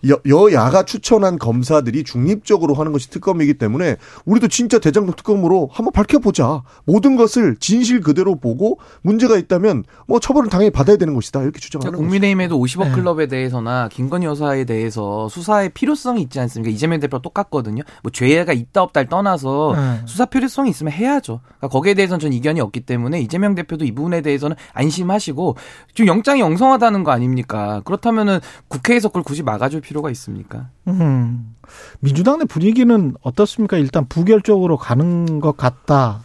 여, 0.08 0.18
여야가 0.26 0.84
추천한 0.84 1.38
검사들이 1.38 2.04
중립적으로 2.04 2.74
하는 2.74 2.92
것이 2.92 3.08
특검이기 3.10 3.54
때문에 3.54 3.96
우리도 4.24 4.48
진짜 4.48 4.78
대장동 4.78 5.14
특검으로 5.16 5.70
한번 5.72 5.92
밝혀보자. 5.92 6.62
모든 6.84 7.16
것을 7.16 7.56
진실 7.58 8.00
그대로 8.00 8.36
보고 8.36 8.78
문제가 9.02 9.36
있다면 9.36 9.84
뭐 10.06 10.20
처벌을 10.20 10.50
당연히 10.50 10.70
받아야 10.70 10.96
되는 10.96 11.14
것이다. 11.14 11.42
이렇게 11.42 11.58
주장하는 11.58 11.92
거죠. 11.92 12.02
국민의힘에도 12.02 12.58
50억 12.58 12.84
네. 12.84 12.92
클럽에 12.92 13.26
대해서나 13.26 13.88
김건희 13.88 14.26
여사에 14.26 14.64
대해서 14.64 15.28
수사의 15.28 15.70
필요성이 15.70 16.22
있지 16.22 16.38
않습니까? 16.40 16.72
이재명 16.72 17.00
대표 17.00 17.20
똑같거든요. 17.20 17.82
뭐 18.02 18.12
죄가 18.12 18.52
있다 18.52 18.82
없다를 18.82 19.08
떠나서 19.08 19.74
네. 19.74 19.83
수사 20.06 20.24
필요성이 20.24 20.70
있으면 20.70 20.92
해야죠. 20.92 21.40
그러니까 21.44 21.68
거기에 21.68 21.94
대해서는 21.94 22.20
전 22.20 22.32
이견이 22.32 22.60
없기 22.60 22.80
때문에 22.80 23.20
이재명 23.20 23.54
대표도 23.54 23.84
이 23.84 23.92
부분에 23.92 24.20
대해서는 24.20 24.56
안심하시고 24.72 25.56
지금 25.94 26.08
영장이 26.08 26.42
엉성하다는 26.42 27.04
거 27.04 27.12
아닙니까? 27.12 27.80
그렇다면은 27.84 28.40
국회에서 28.68 29.08
그걸 29.08 29.22
굳이 29.22 29.42
막아줄 29.42 29.80
필요가 29.80 30.10
있습니까? 30.10 30.68
음. 30.88 31.54
민주당 32.00 32.38
내 32.38 32.44
분위기는 32.44 33.14
어떻습니까? 33.22 33.76
일단 33.76 34.06
부결적으로 34.08 34.76
가는 34.76 35.40
것 35.40 35.56
같다. 35.56 36.23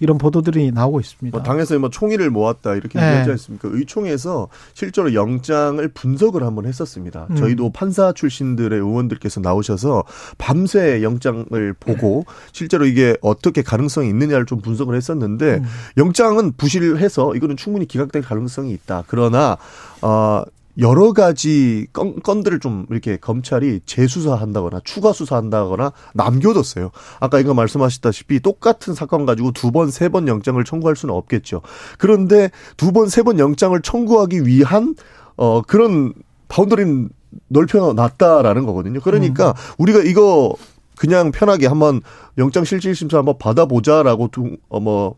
이런 0.00 0.18
보도들이 0.18 0.72
나오고 0.72 1.00
있습니다. 1.00 1.36
뭐 1.36 1.44
당에서 1.44 1.78
뭐 1.78 1.90
총의를 1.90 2.30
모았다 2.30 2.74
이렇게 2.74 2.98
네. 2.98 3.06
얘기하지 3.06 3.30
않습니까? 3.32 3.68
의총에서 3.72 4.48
실제로 4.74 5.14
영장을 5.14 5.86
분석을 5.88 6.42
한번 6.42 6.66
했었습니다. 6.66 7.26
음. 7.30 7.36
저희도 7.36 7.70
판사 7.70 8.12
출신들의 8.12 8.78
의원들께서 8.78 9.40
나오셔서 9.40 10.04
밤새 10.38 11.02
영장을 11.02 11.74
보고 11.80 12.24
실제로 12.52 12.86
이게 12.86 13.16
어떻게 13.22 13.62
가능성이 13.62 14.08
있느냐를 14.08 14.46
좀 14.46 14.60
분석을 14.60 14.94
했었는데 14.94 15.54
음. 15.56 15.64
영장은 15.96 16.52
부실해서 16.56 17.34
이거는 17.34 17.56
충분히 17.56 17.86
기각될 17.86 18.22
가능성이 18.22 18.72
있다. 18.72 19.04
그러나 19.08 19.56
어 20.02 20.42
여러 20.78 21.12
가지 21.12 21.86
건, 21.92 22.20
건들을 22.22 22.60
좀 22.60 22.86
이렇게 22.90 23.16
검찰이 23.16 23.80
재수사한다거나 23.84 24.80
추가 24.84 25.12
수사한다거나 25.12 25.92
남겨뒀어요. 26.14 26.90
아까 27.20 27.40
이거 27.40 27.52
말씀하셨다시피 27.54 28.40
똑같은 28.40 28.94
사건 28.94 29.26
가지고 29.26 29.52
두 29.52 29.72
번, 29.72 29.90
세 29.90 30.08
번 30.08 30.28
영장을 30.28 30.62
청구할 30.64 30.96
수는 30.96 31.14
없겠죠. 31.14 31.62
그런데 31.98 32.50
두 32.76 32.92
번, 32.92 33.08
세 33.08 33.22
번 33.22 33.38
영장을 33.38 33.80
청구하기 33.82 34.46
위한 34.46 34.94
어 35.36 35.62
그런 35.62 36.14
바운더리는 36.48 37.08
넓혀 37.48 37.92
놨다라는 37.92 38.64
거거든요. 38.64 39.00
그러니까 39.00 39.54
우리가 39.78 40.00
이거 40.00 40.54
그냥 40.96 41.30
편하게 41.30 41.66
한번 41.66 42.00
영장 42.38 42.64
실질 42.64 42.94
심사 42.94 43.18
한번 43.18 43.36
받아보자라고 43.38 44.28
두, 44.32 44.56
어, 44.68 44.80
뭐, 44.80 45.14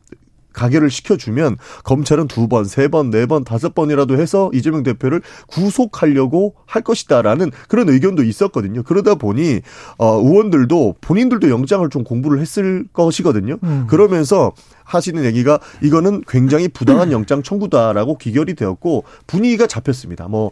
가결을 0.52 0.90
시켜주면 0.90 1.56
검찰은 1.84 2.28
두 2.28 2.48
번, 2.48 2.64
세 2.64 2.88
번, 2.88 3.10
네 3.10 3.26
번, 3.26 3.44
다섯 3.44 3.74
번이라도 3.74 4.18
해서 4.18 4.50
이재명 4.52 4.82
대표를 4.82 5.22
구속하려고 5.48 6.54
할 6.66 6.82
것이다라는 6.82 7.50
그런 7.68 7.88
의견도 7.88 8.22
있었거든요. 8.22 8.82
그러다 8.82 9.14
보니, 9.14 9.60
어, 9.98 10.20
의원들도 10.20 10.96
본인들도 11.00 11.50
영장을 11.50 11.88
좀 11.90 12.04
공부를 12.04 12.40
했을 12.40 12.84
것이거든요. 12.92 13.58
음. 13.62 13.86
그러면서 13.88 14.52
하시는 14.84 15.24
얘기가 15.24 15.60
이거는 15.82 16.22
굉장히 16.26 16.68
부당한 16.68 17.12
영장 17.12 17.42
청구다라고 17.42 18.18
기결이 18.18 18.54
되었고 18.54 19.04
분위기가 19.26 19.66
잡혔습니다. 19.66 20.26
뭐, 20.28 20.50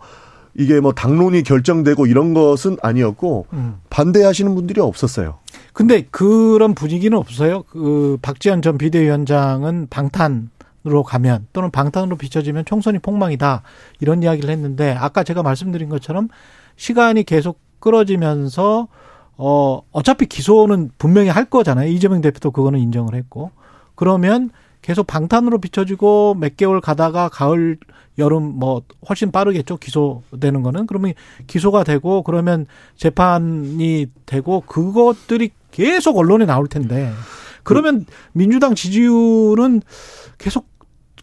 이게 0.55 0.81
뭐 0.81 0.93
당론이 0.93 1.45
결정되고 1.45 2.07
이런 2.07 2.35
것은 2.35 2.79
아니었고 2.83 3.47
음. 3.53 3.77
반대하시는 3.91 4.55
분들이 4.55 4.81
없었어요. 4.81 5.39
근데 5.79 6.03
그런 6.11 6.75
분위기는 6.75 7.17
없어요. 7.17 7.63
그 7.63 8.19
박지원 8.21 8.63
전 8.63 8.79
비대위원장은 8.79 9.87
방탄으로 9.89 11.05
가면 11.07 11.47
또는 11.53 11.71
방탄으로 11.71 12.17
비춰지면 12.17 12.65
총선이 12.65 12.99
폭망이다 12.99 13.63
이런 14.01 14.25
이야기를 14.25 14.51
했는데 14.51 14.91
아까 14.99 15.23
제가 15.23 15.45
말씀드린 15.45 15.89
것처럼 15.89 16.31
시간이 16.75 17.23
계속 17.23 17.61
끌어지면서 17.79 18.89
어 19.37 19.83
어차피 19.93 20.27
기소는 20.27 20.91
분명히 20.99 21.29
할 21.29 21.45
거잖아요. 21.45 21.89
이재명 21.89 22.23
대표도 22.23 22.51
그거는 22.51 22.81
인정을 22.81 23.15
했고 23.15 23.53
그러면 23.95 24.51
계속 24.83 25.07
방탄으로 25.07 25.59
비춰지고 25.59 26.35
몇 26.41 26.57
개월 26.57 26.81
가다가 26.81 27.29
가을 27.29 27.79
여름 28.19 28.43
뭐 28.43 28.83
훨씬 29.09 29.31
빠르겠죠 29.31 29.77
기소되는 29.77 30.65
거는 30.65 30.89
그러면 30.89 31.15
기소가 31.47 31.85
되고 31.85 32.25
그러면 32.25 32.67
재판이 32.97 34.07
되고 34.27 34.63
그것들이 34.63 35.53
계속 35.71 36.17
언론에 36.19 36.47
나올 36.47 36.67
텐데 36.69 37.13
그러면 37.63 38.07
민주당 38.33 38.75
지지율은 38.75 39.83
계속 40.39 40.67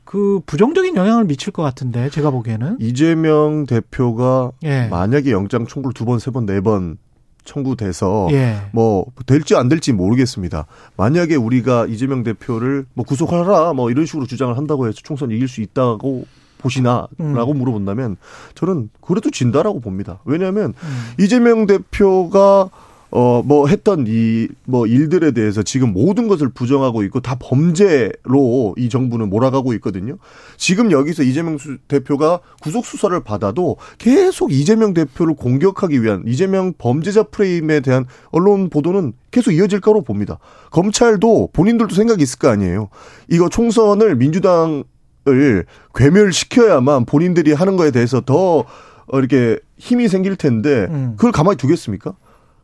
그 0.04 0.40
부정적인 0.46 0.96
영향을 0.96 1.26
미칠 1.26 1.52
것 1.52 1.64
같은데 1.64 2.10
제가 2.10 2.30
보기에는 2.30 2.78
이재명 2.80 3.66
대표가 3.66 4.52
예. 4.64 4.88
만약에 4.88 5.32
영장 5.32 5.66
청구를 5.66 5.94
두 5.94 6.06
번, 6.06 6.20
세 6.20 6.30
번, 6.32 6.46
네 6.46 6.62
번 6.62 6.98
청구돼서 7.44 8.28
예. 8.32 8.58
뭐 8.72 9.06
될지 9.26 9.56
안 9.56 9.70
될지 9.70 9.94
모르겠습니다. 9.94 10.66
만약에 10.98 11.36
우리가 11.36 11.86
이재명 11.88 12.24
대표를 12.24 12.86
뭐 12.94 13.06
구속하라 13.06 13.74
뭐 13.74 13.92
이런 13.92 14.06
식으로 14.06 14.26
주장을 14.26 14.56
한다고 14.58 14.88
해서 14.88 14.98
총선 15.04 15.32
이길 15.32 15.48
수 15.48 15.62
있다고 15.62 16.26
보시나라고 16.58 17.52
음. 17.52 17.58
물어본다면 17.58 18.18
저는 18.56 18.90
그래도 19.02 19.30
진다라고 19.30 19.80
봅니다. 19.80 20.20
왜냐하면 20.26 20.74
음. 20.84 21.14
이재명 21.20 21.68
대표가 21.68 22.70
어 23.12 23.42
뭐 23.46 23.68
했던 23.68 24.06
이 24.08 24.48
뭐 24.66 24.88
일들에 24.88 25.32
대해서 25.32 25.62
지금 25.64 25.94
모든 25.94 26.28
것을 26.28 26.50
부정하고 26.50 27.04
있고 27.04 27.20
다 27.22 27.36
범죄로 27.40 28.74
이 28.78 28.90
정부는 28.90 29.30
몰아가고 29.30 29.74
있거든요. 29.76 30.18
지금 30.58 30.92
여기서 30.92 31.24
이재명 31.24 31.58
수- 31.58 31.78
대표가 31.88 32.40
구속 32.62 32.86
수사를 32.86 33.18
받아도 33.24 33.78
계속 34.00 34.52
이재명 34.52 34.94
대표를 34.94 35.36
공격하기 35.36 36.02
위한 36.04 36.24
이재명 36.26 36.74
범죄자 36.78 37.24
프레임에 37.24 37.80
대한 37.82 38.06
언론 38.32 38.70
보도는 38.70 39.14
계속 39.32 39.52
이어질 39.52 39.80
거로 39.82 40.02
봅니다. 40.02 40.40
검찰도 40.72 41.50
본인들도 41.54 41.94
생각이 41.96 42.24
있을 42.24 42.40
거 42.40 42.50
아니에요. 42.50 42.90
이거 43.30 43.50
총선을 43.50 44.16
민주당을 44.16 45.66
괴멸시켜야만 45.94 47.06
본인들이 47.06 47.54
하는 47.54 47.76
거에 47.78 47.92
대해서 47.92 48.22
더 48.22 48.60
어, 49.08 49.20
이렇게 49.20 49.60
힘이 49.78 50.08
생길 50.08 50.36
텐데 50.36 50.88
음. 50.90 51.14
그걸 51.16 51.32
가만히 51.32 51.58
두겠습니까? 51.58 52.16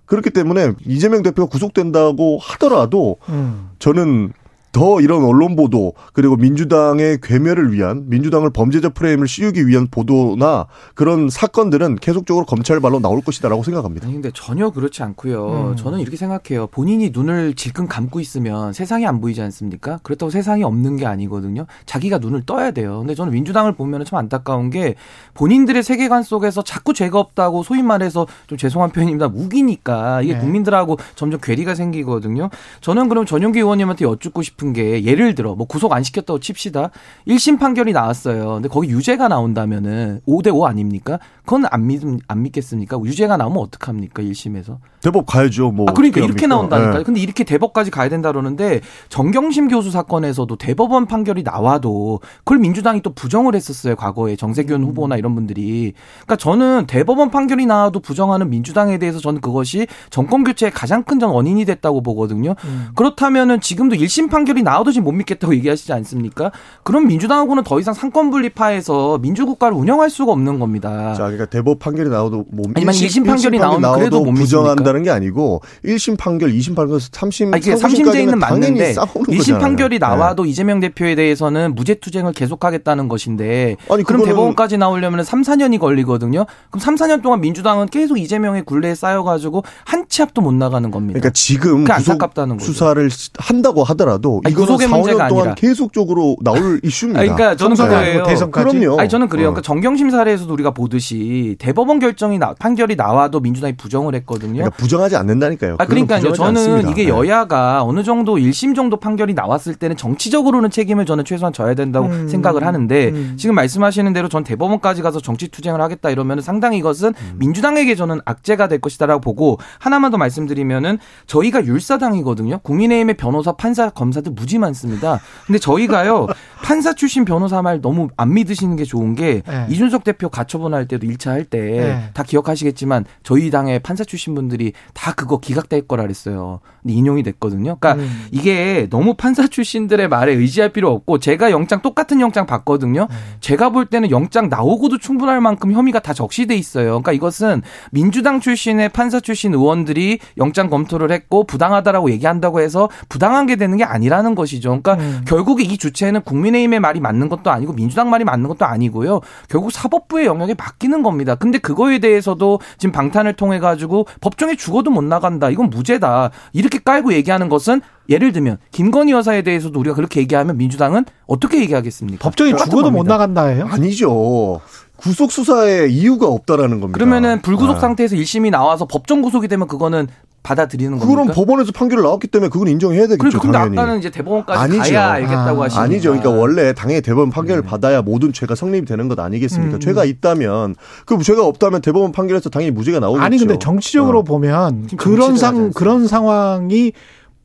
그렇기 0.06 0.30
때문에 0.32 0.74
이재명 0.86 1.24
대표가 1.24 1.50
구속된다고 1.50 2.38
하더라도 2.40 3.18
음. 3.30 3.70
저는 3.80 4.34
더 4.72 5.02
이런 5.02 5.24
언론 5.24 5.56
보도 5.56 5.94
그리고 6.14 6.36
민주당의 6.38 7.20
괴멸을 7.22 7.74
위한 7.74 8.06
민주당을 8.08 8.52
범죄자 8.52 8.90
프레임을 8.90 9.28
씌우기 9.28 9.68
위한 9.68 9.88
보도나 9.90 10.68
그런 10.96 11.30
사건들은 11.30 11.98
계속적으로 11.98 12.46
검찰 12.46 12.80
발로 12.80 13.00
나올 13.00 13.22
것이다라고 13.22 13.64
생각합니다. 13.64 14.06
아니 14.06 14.14
근데 14.14 14.32
전혀 14.34 14.70
그렇지 14.70 15.04
않고요. 15.04 15.72
음. 15.72 15.76
저는 15.76 16.00
이렇게 16.00 16.16
생각해요. 16.16 16.68
본인이 16.68 17.10
눈을 17.14 17.56
질끈 17.56 17.88
감고 17.88 18.20
있으면 18.20 18.72
세상이 18.74 19.06
안 19.06 19.20
보이지 19.20 19.42
않습니까? 19.42 20.00
그렇다고 20.04 20.30
세상이 20.30 20.64
없는 20.64 20.96
게 20.98 21.06
아니거든요. 21.06 21.66
자기가 21.86 22.20
눈을 22.20 22.44
떠야 22.46 22.72
돼요. 22.72 23.00
근데 23.00 23.14
저는 23.14 23.34
민주당을 23.34 23.74
보면 23.74 24.06
참 24.06 24.20
안타까운 24.20 24.70
게 24.70 24.96
본인들의 25.34 25.84
세계관 25.84 26.24
속에서 26.24 26.62
자꾸 26.62 26.94
죄가 26.94 27.20
없다고 27.20 27.64
소위 27.64 27.82
말해서 27.82 28.26
좀 28.48 28.58
죄송한 28.58 28.92
표현입니다. 28.92 29.28
우기니까 29.28 30.22
이게 30.22 30.34
네. 30.34 30.40
국민들하고 30.40 30.98
점점 31.16 31.40
괴리가 31.42 31.76
생기거든요. 31.76 32.50
저는 32.80 33.10
그럼 33.10 33.26
전용기 33.26 33.60
의원님한테 33.60 34.06
여쭙고 34.06 34.42
싶은 34.42 34.61
게 34.74 35.04
예를 35.04 35.36
들어 35.36 35.56
뭐 35.56 35.68
구속 35.68 35.94
안 35.94 36.04
시켰다고 36.04 36.40
칩시다. 36.40 36.92
1심 37.28 37.60
판결이 37.60 37.92
나왔어요. 37.94 38.54
근데 38.54 38.70
거기 38.70 38.90
유죄가 38.90 39.28
나온다면은 39.28 40.22
5대 40.28 40.54
5 40.56 40.66
아닙니까? 40.68 41.20
그건 41.52 41.66
안 41.70 41.86
믿, 41.86 42.02
안 42.30 42.44
믿겠습니까? 42.44 42.98
유죄가 43.04 43.36
나오면 43.36 43.58
어떡합니까? 43.64 44.24
1심에서. 44.24 44.78
대법 45.02 45.26
가야죠. 45.26 45.72
뭐 45.72 45.88
아, 45.90 45.94
그러니까 45.94 46.22
이렇게 46.22 46.46
합니까? 46.46 46.48
나온다니까요. 46.48 47.00
예. 47.00 47.04
근데 47.04 47.20
이렇게 47.20 47.44
대법까지 47.44 47.92
가야 47.92 48.08
된다 48.08 48.32
그러는데 48.32 48.80
정경심 49.10 49.68
교수 49.68 49.92
사건에서도 49.92 50.56
대법원 50.56 51.08
판결이 51.08 51.44
나와도 51.44 52.22
그걸 52.40 52.60
민주당이 52.60 53.02
또 53.02 53.14
부정을 53.14 53.56
했었어요. 53.56 53.98
과거에 53.98 54.34
음. 54.34 54.38
정세균 54.38 54.84
후보나 54.86 55.18
이런 55.18 55.36
분들이. 55.36 55.92
그러니까 56.26 56.38
저는 56.38 56.86
대법원 56.88 57.32
판결이 57.32 57.66
나와도 57.66 58.00
부정하는 58.00 58.50
민주당에 58.50 58.98
대해서 58.98 59.20
저는 59.20 59.42
그것이 59.42 59.88
정권 60.10 60.46
교체의 60.46 60.72
가장 60.72 61.04
큰 61.04 61.20
전 61.20 61.32
원인이 61.32 61.66
됐다고 61.66 62.02
보거든요. 62.02 62.56
음. 62.64 62.88
그렇다면은 62.96 63.60
지금도 63.60 63.96
1심 63.98 64.32
판결이 64.32 64.64
나와도 64.64 64.92
지금 64.92 65.04
못 65.04 65.12
믿겠다고 65.12 65.54
얘기하시지 65.56 65.92
않습니까? 65.94 66.52
그럼 66.84 67.08
민주당하고는 67.08 67.64
더 67.64 67.80
이상 67.80 67.94
상권 67.94 68.32
분립화해서 68.32 69.18
민주국가를 69.20 69.78
운영할 69.78 70.10
수가 70.10 70.32
없는 70.32 70.58
겁니다. 70.60 71.14
자, 71.14 71.24
그러니까 71.26 71.41
대법 71.46 71.80
판결이 71.80 72.10
나와도 72.10 72.46
뭐 72.52 72.66
아니면 72.76 72.94
일심 72.96 73.24
판결이 73.24 73.60
나오면 73.60 73.94
그래도 73.96 74.24
못 74.24 74.34
부정한다는 74.34 75.04
게 75.04 75.10
아니고 75.10 75.62
1심 75.86 76.18
판결, 76.18 76.52
2심 76.52 76.76
판결, 76.76 76.98
3심, 76.98 77.54
아, 77.54 77.58
이게 77.58 77.74
3심까지는 77.76 77.80
3심제인은 77.82 78.14
당연히 78.14 78.36
맞는데 78.40 78.94
싸우는 78.94 79.10
1심 79.28 79.38
거잖아요. 79.38 79.62
판결이 79.62 80.00
네. 80.00 80.06
나와도 80.06 80.46
이재명 80.46 80.80
대표에 80.80 81.16
대해서는 81.16 81.74
무죄 81.76 81.96
투쟁을 81.96 82.34
계속하겠다는 82.34 83.08
것인데 83.08 83.78
아니, 83.90 84.04
그럼 84.04 84.26
대법원까지 84.26 84.78
나오려면 84.78 85.24
3, 85.24 85.42
4년이 85.42 85.80
걸리거든요. 85.80 86.46
그럼 86.70 86.80
3, 86.80 86.96
4년 86.96 87.22
동안 87.22 87.42
민주당은 87.42 87.88
계속 87.88 88.18
이재명의 88.18 88.64
굴레에 88.66 88.96
쌓여 88.96 89.24
가지고 89.24 89.64
한 89.86 90.02
치 90.12 90.22
앞도 90.22 90.42
못 90.42 90.54
나가는 90.54 90.92
겁니다. 90.92 91.18
그러니까 91.20 91.30
지금 91.34 91.90
안타깝다는 91.90 92.58
거죠. 92.58 92.70
수사를 92.74 93.10
한다고 93.38 93.82
하더라도 93.86 94.42
아니, 94.44 94.52
이거는 94.52 94.76
구속의 94.76 94.88
4, 94.90 94.96
문제가 94.98 95.26
5년 95.26 95.30
동안 95.30 95.42
아니라. 95.48 95.56
계속적으로 95.56 96.36
나올 96.44 96.82
이슈입니다. 96.84 97.22
아니, 97.22 97.30
그러니까 97.30 97.56
저는. 97.56 97.80
아니고 97.80 98.24
대선까지. 98.28 98.78
그럼요. 98.78 99.00
아니 99.00 99.08
저는 99.08 99.30
그래요. 99.30 99.48
어. 99.48 99.52
그러니까 99.52 99.62
정경심 99.62 100.10
사례에서도 100.10 100.52
우리가 100.52 100.72
보듯이 100.72 101.21
대법원 101.58 102.00
결정이 102.00 102.38
나, 102.38 102.54
판결이 102.54 102.96
나와도 102.96 103.40
민주당이 103.40 103.76
부정을 103.78 104.16
했거든요. 104.16 104.54
그러니까 104.54 104.78
부정하지 104.78 105.16
않는다니까요. 105.16 105.76
아, 105.80 105.86
그러니까요. 105.86 106.34
저는 106.34 106.62
않습니다. 106.62 106.92
이게 106.92 107.04
네. 107.04 107.10
여야가 107.10 107.84
어느 107.84 108.04
정도 108.04 108.36
1심 108.36 108.76
정도 108.76 108.98
판결이 108.98 109.34
나왔을 109.34 109.76
때는 109.76 109.98
정치적으로는 109.98 110.70
책임을 110.70 111.06
저는 111.06 111.26
최소한 111.26 111.54
져야 111.54 111.74
된다고 111.74 112.08
음. 112.08 112.28
생각을 112.28 112.66
하는데 112.66 113.10
음. 113.10 113.36
지금 113.38 113.56
말씀하시는 113.56 114.12
대로 114.14 114.30
전 114.30 114.44
대법원까지 114.44 115.02
가서 115.02 115.20
정치 115.20 115.48
투쟁을 115.48 115.82
하겠다 115.82 116.10
이러면 116.10 116.42
상당히 116.42 116.78
이것은 116.78 117.14
음. 117.16 117.36
민주당에게 117.38 117.96
저는 117.96 118.22
악재가 118.26 118.68
될 118.68 118.80
것이다라고 118.80 119.22
보고 119.22 119.58
하나만 119.80 120.12
더 120.12 120.18
말씀드리면은 120.18 121.00
저희가 121.28 121.66
율사당이거든요. 121.66 122.60
국민의힘의 122.60 123.16
변호사, 123.18 123.54
판사, 123.54 123.90
검사들 123.90 124.34
무지 124.34 124.58
많습니다. 124.58 125.20
근데 125.46 125.60
저희가요 125.60 126.28
판사 126.64 126.94
출신 126.94 127.26
변호사 127.26 127.62
말 127.62 127.82
너무 127.82 128.10
안 128.18 128.34
믿으시는 128.34 128.76
게 128.76 128.84
좋은 128.84 129.16
게 129.16 129.42
네. 129.48 129.66
이준석 129.70 130.04
대표 130.04 130.30
가처분 130.30 130.74
할 130.74 130.88
때도 130.88 131.08
1차 131.12 131.32
할 131.32 131.46
때다 131.46 132.24
네. 132.24 132.24
기억하시겠지만 132.26 133.06
저희 133.24 133.50
당의 133.52 133.80
판사 133.80 134.04
출신 134.04 134.36
분들이 134.36 134.74
다 134.94 135.14
그거 135.14 135.40
기각될 135.40 135.88
거라 135.88 136.04
그랬어요. 136.04 136.60
근데 136.82 136.94
인용이 136.94 137.24
됐거든요. 137.24 137.78
그러니까 137.80 137.94
음. 138.02 138.28
이게 138.32 138.88
너무 138.90 139.14
판사 139.14 139.48
출신들의 139.48 140.08
말에 140.08 140.34
의지할 140.34 140.70
필요 140.70 140.90
없고 140.92 141.20
제가 141.20 141.52
영장 141.52 141.82
똑같은 141.82 142.22
영장 142.22 142.46
봤거든요. 142.46 143.08
네. 143.10 143.16
제가 143.40 143.70
볼 143.70 143.86
때는 143.86 144.12
영장 144.12 144.50
나오고도 144.50 144.98
충분할 144.98 145.42
만큼 145.42 145.72
혐의가 145.72 146.00
다 146.00 146.14
적시돼 146.14 146.56
있어요. 146.56 146.90
그러니까 146.90 147.12
이것은 147.12 147.62
민주당 147.92 148.40
출신의 148.40 148.90
판사 148.90 149.20
출신 149.20 149.54
의원들이 149.54 150.20
영장 150.38 150.70
검토를 150.70 151.12
했고 151.12 151.44
부당하다라고 151.46 152.12
얘기한다고 152.12 152.62
해서 152.62 152.90
부당한 153.10 153.46
게 153.46 153.56
되는 153.56 153.78
게 153.78 153.84
아니라는 153.84 154.36
것이죠. 154.36 154.82
그러니까 154.82 154.96
음. 154.96 155.24
결국에 155.28 155.64
이 155.64 155.78
주체는 155.78 156.22
국민의힘의 156.22 156.80
말이 156.80 157.00
맞는 157.00 157.30
것도 157.30 157.52
아니고 157.52 157.74
민주당 157.74 158.10
말이 158.10 158.24
맞는 158.24 158.48
것도 158.48 158.66
아니고요. 158.66 159.22
결국 159.50 159.72
사법부의 159.72 160.26
영역에 160.26 160.56
맡기는 160.58 161.01
겁니다. 161.04 161.36
근데 161.36 161.58
그거에 161.58 162.00
대해서도 162.00 162.60
지금 162.78 162.92
방탄을 162.92 163.34
통해 163.34 163.60
가지고 163.60 164.06
법정에 164.22 164.56
죽어도 164.56 164.92
못 164.92 165.04
나간다. 165.04 165.50
이건 165.50 165.70
무죄다. 165.70 166.32
이렇게 166.54 166.80
깔고 166.80 167.14
얘기하는 167.14 167.50
것은 167.50 167.82
예를 168.10 168.32
들면 168.32 168.58
김건희 168.72 169.12
여사에 169.12 169.42
대해서도 169.42 169.80
우리가 169.80 169.96
그렇게 169.96 170.20
얘기하면 170.22 170.58
민주당은 170.58 171.06
어떻게 171.28 171.60
얘기하겠습니까? 171.62 172.24
법정에 172.24 172.56
죽어도 172.56 172.92
못 172.92 172.98
겁니다. 173.00 173.14
나간다예요? 173.18 173.68
아니죠. 173.68 174.62
구속 174.98 175.32
수사에 175.32 175.88
이유가 175.88 176.28
없다라는 176.28 176.80
겁니다. 176.80 176.94
그러면은 176.98 177.42
불구속 177.42 177.78
아. 177.78 177.80
상태에서 177.80 178.16
1심이 178.16 178.52
나와서 178.52 178.86
법정 178.86 179.22
구속이 179.22 179.48
되면 179.48 179.68
그거는 179.68 180.08
받아들이는 180.44 180.94
그거는 180.98 181.16
겁니까? 181.18 181.34
법원에서 181.36 181.72
판결이 181.72 182.02
나왔기 182.02 182.28
때문에 182.28 182.50
그건 182.50 182.68
인정해야 182.68 183.04
되겠죠. 183.08 183.18
그러니까 183.20 183.40
근데 183.42 183.58
당연히. 183.58 183.78
아까는 183.78 184.00
이제 184.00 184.10
대법원까지 184.10 184.60
아니죠. 184.60 184.80
가야 184.82 185.12
알겠다고 185.12 185.62
아, 185.62 185.66
하시니까 185.66 185.84
아니죠. 185.84 186.10
그러니까 186.10 186.30
원래 186.32 186.74
당연히 186.74 187.02
대법원 187.02 187.30
판결을 187.30 187.62
받아야 187.62 188.02
모든 188.02 188.34
죄가 188.34 188.56
성립이 188.56 188.86
되는 188.86 189.08
것 189.08 189.20
아니겠습니까? 189.20 189.78
음. 189.78 189.80
죄가 189.80 190.04
있다면 190.06 190.76
그 191.06 191.22
죄가 191.22 191.46
없다면 191.46 191.82
대법원 191.82 192.12
판결에서 192.12 192.50
당연히 192.50 192.72
무죄가 192.72 193.00
나오겠죠. 193.00 193.24
아니 193.24 193.38
근데 193.38 193.60
정치적으로 193.60 194.20
어. 194.20 194.24
보면 194.24 194.88
그런 194.98 195.38
상. 195.38 195.72
그런 195.72 196.08
상황이 196.08 196.94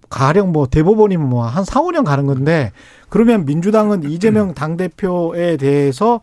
가령 0.08 0.52
뭐 0.52 0.66
대법원이면 0.66 1.28
뭐 1.28 1.44
한 1.46 1.64
4, 1.64 1.80
5년 1.82 2.04
가는 2.04 2.26
건데 2.26 2.72
그러면 3.08 3.44
민주당은 3.44 4.04
이재명 4.10 4.54
당 4.54 4.76
대표에 4.76 5.56
대해서 5.56 6.20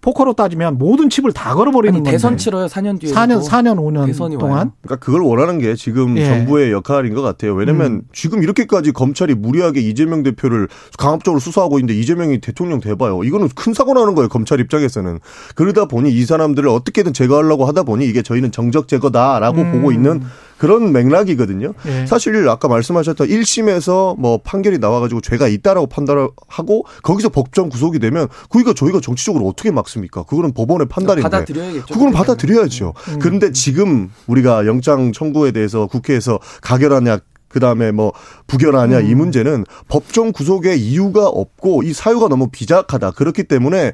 포커로 0.00 0.34
따지면 0.34 0.78
모든 0.78 1.10
칩을 1.10 1.32
다 1.32 1.54
걸어버리는 1.54 1.94
아니 1.94 1.98
건데 1.98 2.10
대선 2.10 2.36
치러요 2.36 2.66
4년 2.66 3.00
뒤에 3.00 3.12
4년 3.12 3.44
4년 3.44 3.76
5년 3.78 4.06
대선이 4.06 4.38
동안 4.38 4.56
와요. 4.56 4.72
그러니까 4.82 5.04
그걸 5.04 5.22
원하는 5.22 5.58
게 5.58 5.74
지금 5.74 6.16
예. 6.16 6.24
정부의 6.24 6.70
역할인 6.70 7.14
것 7.14 7.22
같아요. 7.22 7.54
왜냐면 7.54 7.92
음. 7.92 8.02
지금 8.12 8.42
이렇게까지 8.42 8.92
검찰이 8.92 9.34
무리하게 9.34 9.80
이재명 9.80 10.22
대표를 10.22 10.68
강압적으로 10.98 11.40
수사하고 11.40 11.78
있는데 11.80 11.98
이재명이 11.98 12.40
대통령 12.40 12.80
돼봐요. 12.80 13.24
이거는 13.24 13.48
큰 13.54 13.74
사고 13.74 13.94
나는 13.94 14.14
거예요. 14.14 14.28
검찰 14.28 14.60
입장에서는. 14.60 15.18
그러다 15.56 15.86
보니 15.86 16.12
이 16.12 16.24
사람들을 16.24 16.68
어떻게든 16.68 17.12
제거하려고 17.12 17.64
하다 17.66 17.82
보니 17.82 18.06
이게 18.06 18.22
저희는 18.22 18.52
정적 18.52 18.86
제거다라고 18.88 19.60
음. 19.62 19.72
보고 19.72 19.92
있는 19.92 20.22
그런 20.58 20.92
맥락이거든요. 20.92 21.72
예. 21.86 22.06
사실 22.06 22.48
아까 22.48 22.68
말씀하셨던 22.68 23.28
1심에서 23.28 24.18
뭐 24.18 24.38
판결이 24.38 24.78
나와가지고 24.78 25.20
죄가 25.20 25.48
있다라고 25.48 25.86
판단을 25.86 26.28
하고 26.48 26.84
거기서 27.02 27.28
법정 27.30 27.68
구속이 27.68 27.98
되면 27.98 28.28
그이가 28.50 28.74
저희가 28.74 29.00
정치적으로 29.00 29.46
어떻게 29.46 29.70
막습니까? 29.70 30.24
그거는 30.24 30.52
법원의 30.52 30.88
판단인데. 30.88 31.22
받아들여야겠죠. 31.22 31.94
그건 31.94 32.12
받아들여야죠. 32.12 32.94
음. 33.08 33.18
그런데 33.20 33.52
지금 33.52 34.10
우리가 34.26 34.66
영장 34.66 35.12
청구에 35.12 35.52
대해서 35.52 35.86
국회에서 35.86 36.38
가결하냐 36.60 37.20
그 37.48 37.60
다음에 37.60 37.92
뭐 37.92 38.12
부결하냐 38.46 38.98
음. 38.98 39.06
이 39.06 39.14
문제는 39.14 39.64
법정 39.88 40.32
구속의 40.32 40.80
이유가 40.80 41.26
없고 41.26 41.82
이 41.82 41.92
사유가 41.92 42.28
너무 42.28 42.48
비작하다. 42.50 43.12
그렇기 43.12 43.44
때문에 43.44 43.92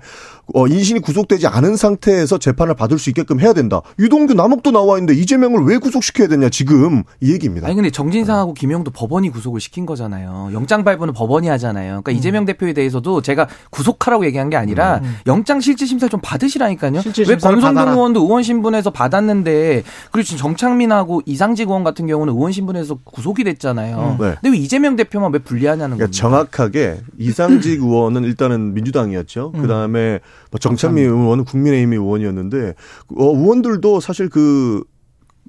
어, 0.53 0.67
인신이 0.67 1.01
구속되지 1.01 1.47
않은 1.47 1.77
상태에서 1.77 2.39
재판을 2.39 2.75
받을 2.75 2.99
수 2.99 3.09
있게끔 3.11 3.41
해야 3.41 3.53
된다. 3.53 3.81
유동규 3.99 4.35
남욱도 4.35 4.73
나와 4.73 4.99
있는데 4.99 5.19
이재명을 5.19 5.65
왜 5.65 5.79
구속시켜야 5.79 6.29
되냐 6.29 6.49
지금 6.51 7.03
이 7.21 7.33
얘기입니다. 7.33 7.67
아니 7.67 7.75
근데 7.77 7.91
정진상하고 7.91 8.53
김용도 8.55 8.91
법원이 8.91 9.31
구속을 9.31 9.61
시킨 9.61 9.87
거잖아요. 9.87 10.51
영장 10.53 10.85
발부는 10.85 11.15
법원이 11.15 11.49
하잖아요. 11.49 12.03
그러니까 12.03 12.13
음. 12.13 12.17
이재명 12.17 12.45
대표에 12.45 12.73
대해서도 12.75 13.23
제가 13.23 13.49
구속하라고 13.71 14.27
얘기한 14.27 14.51
게 14.51 14.57
아니라 14.57 15.01
음. 15.03 15.17
영장 15.27 15.61
실질 15.61 15.87
심사 15.87 16.09
좀 16.09 16.21
받으시라니까요. 16.23 17.01
실질 17.01 17.27
왜 17.29 17.37
권성동. 17.37 17.89
의원도 17.89 18.21
의원 18.21 18.43
신분에서 18.43 18.91
받았는데 18.91 19.83
그리고 20.11 20.25
지금 20.25 20.39
정창민하고 20.39 21.23
이상직 21.27 21.69
의원 21.69 21.85
같은 21.85 22.07
경우는 22.07 22.35
의원 22.35 22.53
신분에서 22.53 22.99
구속이 23.05 23.45
됐잖아요. 23.45 24.17
네. 24.21 24.35
근데 24.41 24.51
왜 24.51 24.57
이재명 24.57 24.97
대표만 24.97 25.33
왜 25.33 25.39
불리하냐는 25.39 25.97
그러니까 25.97 26.05
겁니다. 26.07 26.19
정확하게 26.21 27.01
이상직 27.19 27.81
의원은 27.83 28.25
일단은 28.25 28.75
민주당이었죠. 28.75 29.53
음. 29.55 29.63
그 29.63 29.69
다음에 29.69 30.21
뭐 30.51 30.59
정찬미 30.59 31.01
의원은 31.03 31.45
국민의힘 31.45 31.93
의원이었는데 31.93 32.75
어, 33.17 33.25
의원들도 33.25 34.01
사실 34.01 34.29
그 34.29 34.85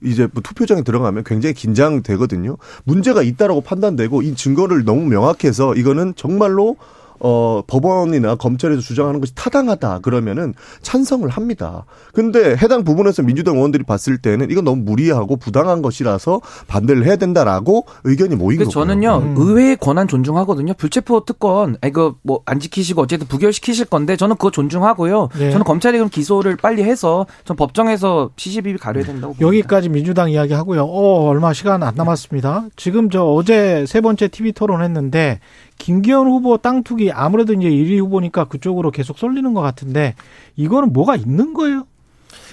이제 0.04 0.28
뭐 0.34 0.42
투표장에 0.44 0.82
들어가면 0.82 1.24
굉장히 1.24 1.54
긴장되거든요. 1.54 2.58
문제가 2.84 3.24
있다라고 3.24 3.62
판단되고 3.62 4.22
이 4.22 4.36
증거를 4.36 4.84
너무 4.84 5.06
명확해서 5.06 5.76
이거는 5.76 6.14
정말로 6.16 6.78
어, 7.20 7.62
법원이나 7.68 8.36
검찰에서 8.36 8.82
주장하는 8.82 9.20
것이 9.20 9.36
타당하다 9.36 10.00
그러면은 10.00 10.54
찬성을 10.82 11.28
합니다. 11.28 11.86
근데 12.14 12.56
해당 12.56 12.84
부분에서 12.84 13.22
민주당 13.24 13.56
의원들이 13.58 13.84
봤을 13.84 14.18
때는 14.18 14.50
이건 14.50 14.64
너무 14.64 14.82
무리하고 14.84 15.36
부당한 15.36 15.82
것이라서 15.82 16.42
반대를 16.68 17.06
해야 17.06 17.18
된다라고 17.18 17.86
의견이 18.06 18.36
모인 18.36 18.60
거고요. 18.60 18.72
저는요 18.72 19.18
음. 19.18 19.36
의회의 19.38 19.76
권한 19.76 20.08
존중하거든요. 20.08 20.74
불체포 20.76 21.26
특권 21.26 21.76
이거 21.86 22.16
뭐 22.22 22.46
안 22.46 22.60
지키시고 22.60 23.02
어쨌든 23.02 23.28
부결시키실 23.28 23.86
건데 23.86 24.16
저는 24.16 24.36
그거 24.36 24.52
존중하고요. 24.52 25.30
네. 25.38 25.52
저는 25.52 25.64
검찰이 25.66 25.98
그럼 25.98 26.10
기소를 26.10 26.58
빨리 26.58 26.84
해서 26.84 27.26
전 27.44 27.58
법정에서 27.58 28.30
시시비비 28.38 28.78
가려야 28.78 29.04
된다고 29.04 29.34
봅니다. 29.34 29.48
여기까지 29.48 29.90
민주당 29.90 30.30
이야기 30.30 30.54
하고요. 30.54 30.84
어, 30.84 31.28
얼마 31.28 31.54
시간 31.54 31.82
안 31.84 31.96
남았습니다. 31.96 32.66
지금 32.76 33.10
저 33.10 33.24
어제 33.24 33.86
세 33.88 34.02
번째 34.02 34.28
TV 34.28 34.52
토론했는데 34.52 35.40
김기현 35.78 36.28
후보 36.28 36.58
땅 36.58 36.84
투기 36.84 37.12
아무래도 37.12 37.54
이제 37.54 37.70
1위 37.70 38.00
후보니까 38.00 38.46
그쪽으로 38.46 38.92
계속 38.92 39.18
쏠리는 39.18 39.54
것 39.54 39.62
같은데 39.62 40.16
이거는 40.56 40.94
뭐가 40.94 41.16
있는 41.16 41.54
거예요? 41.54 41.86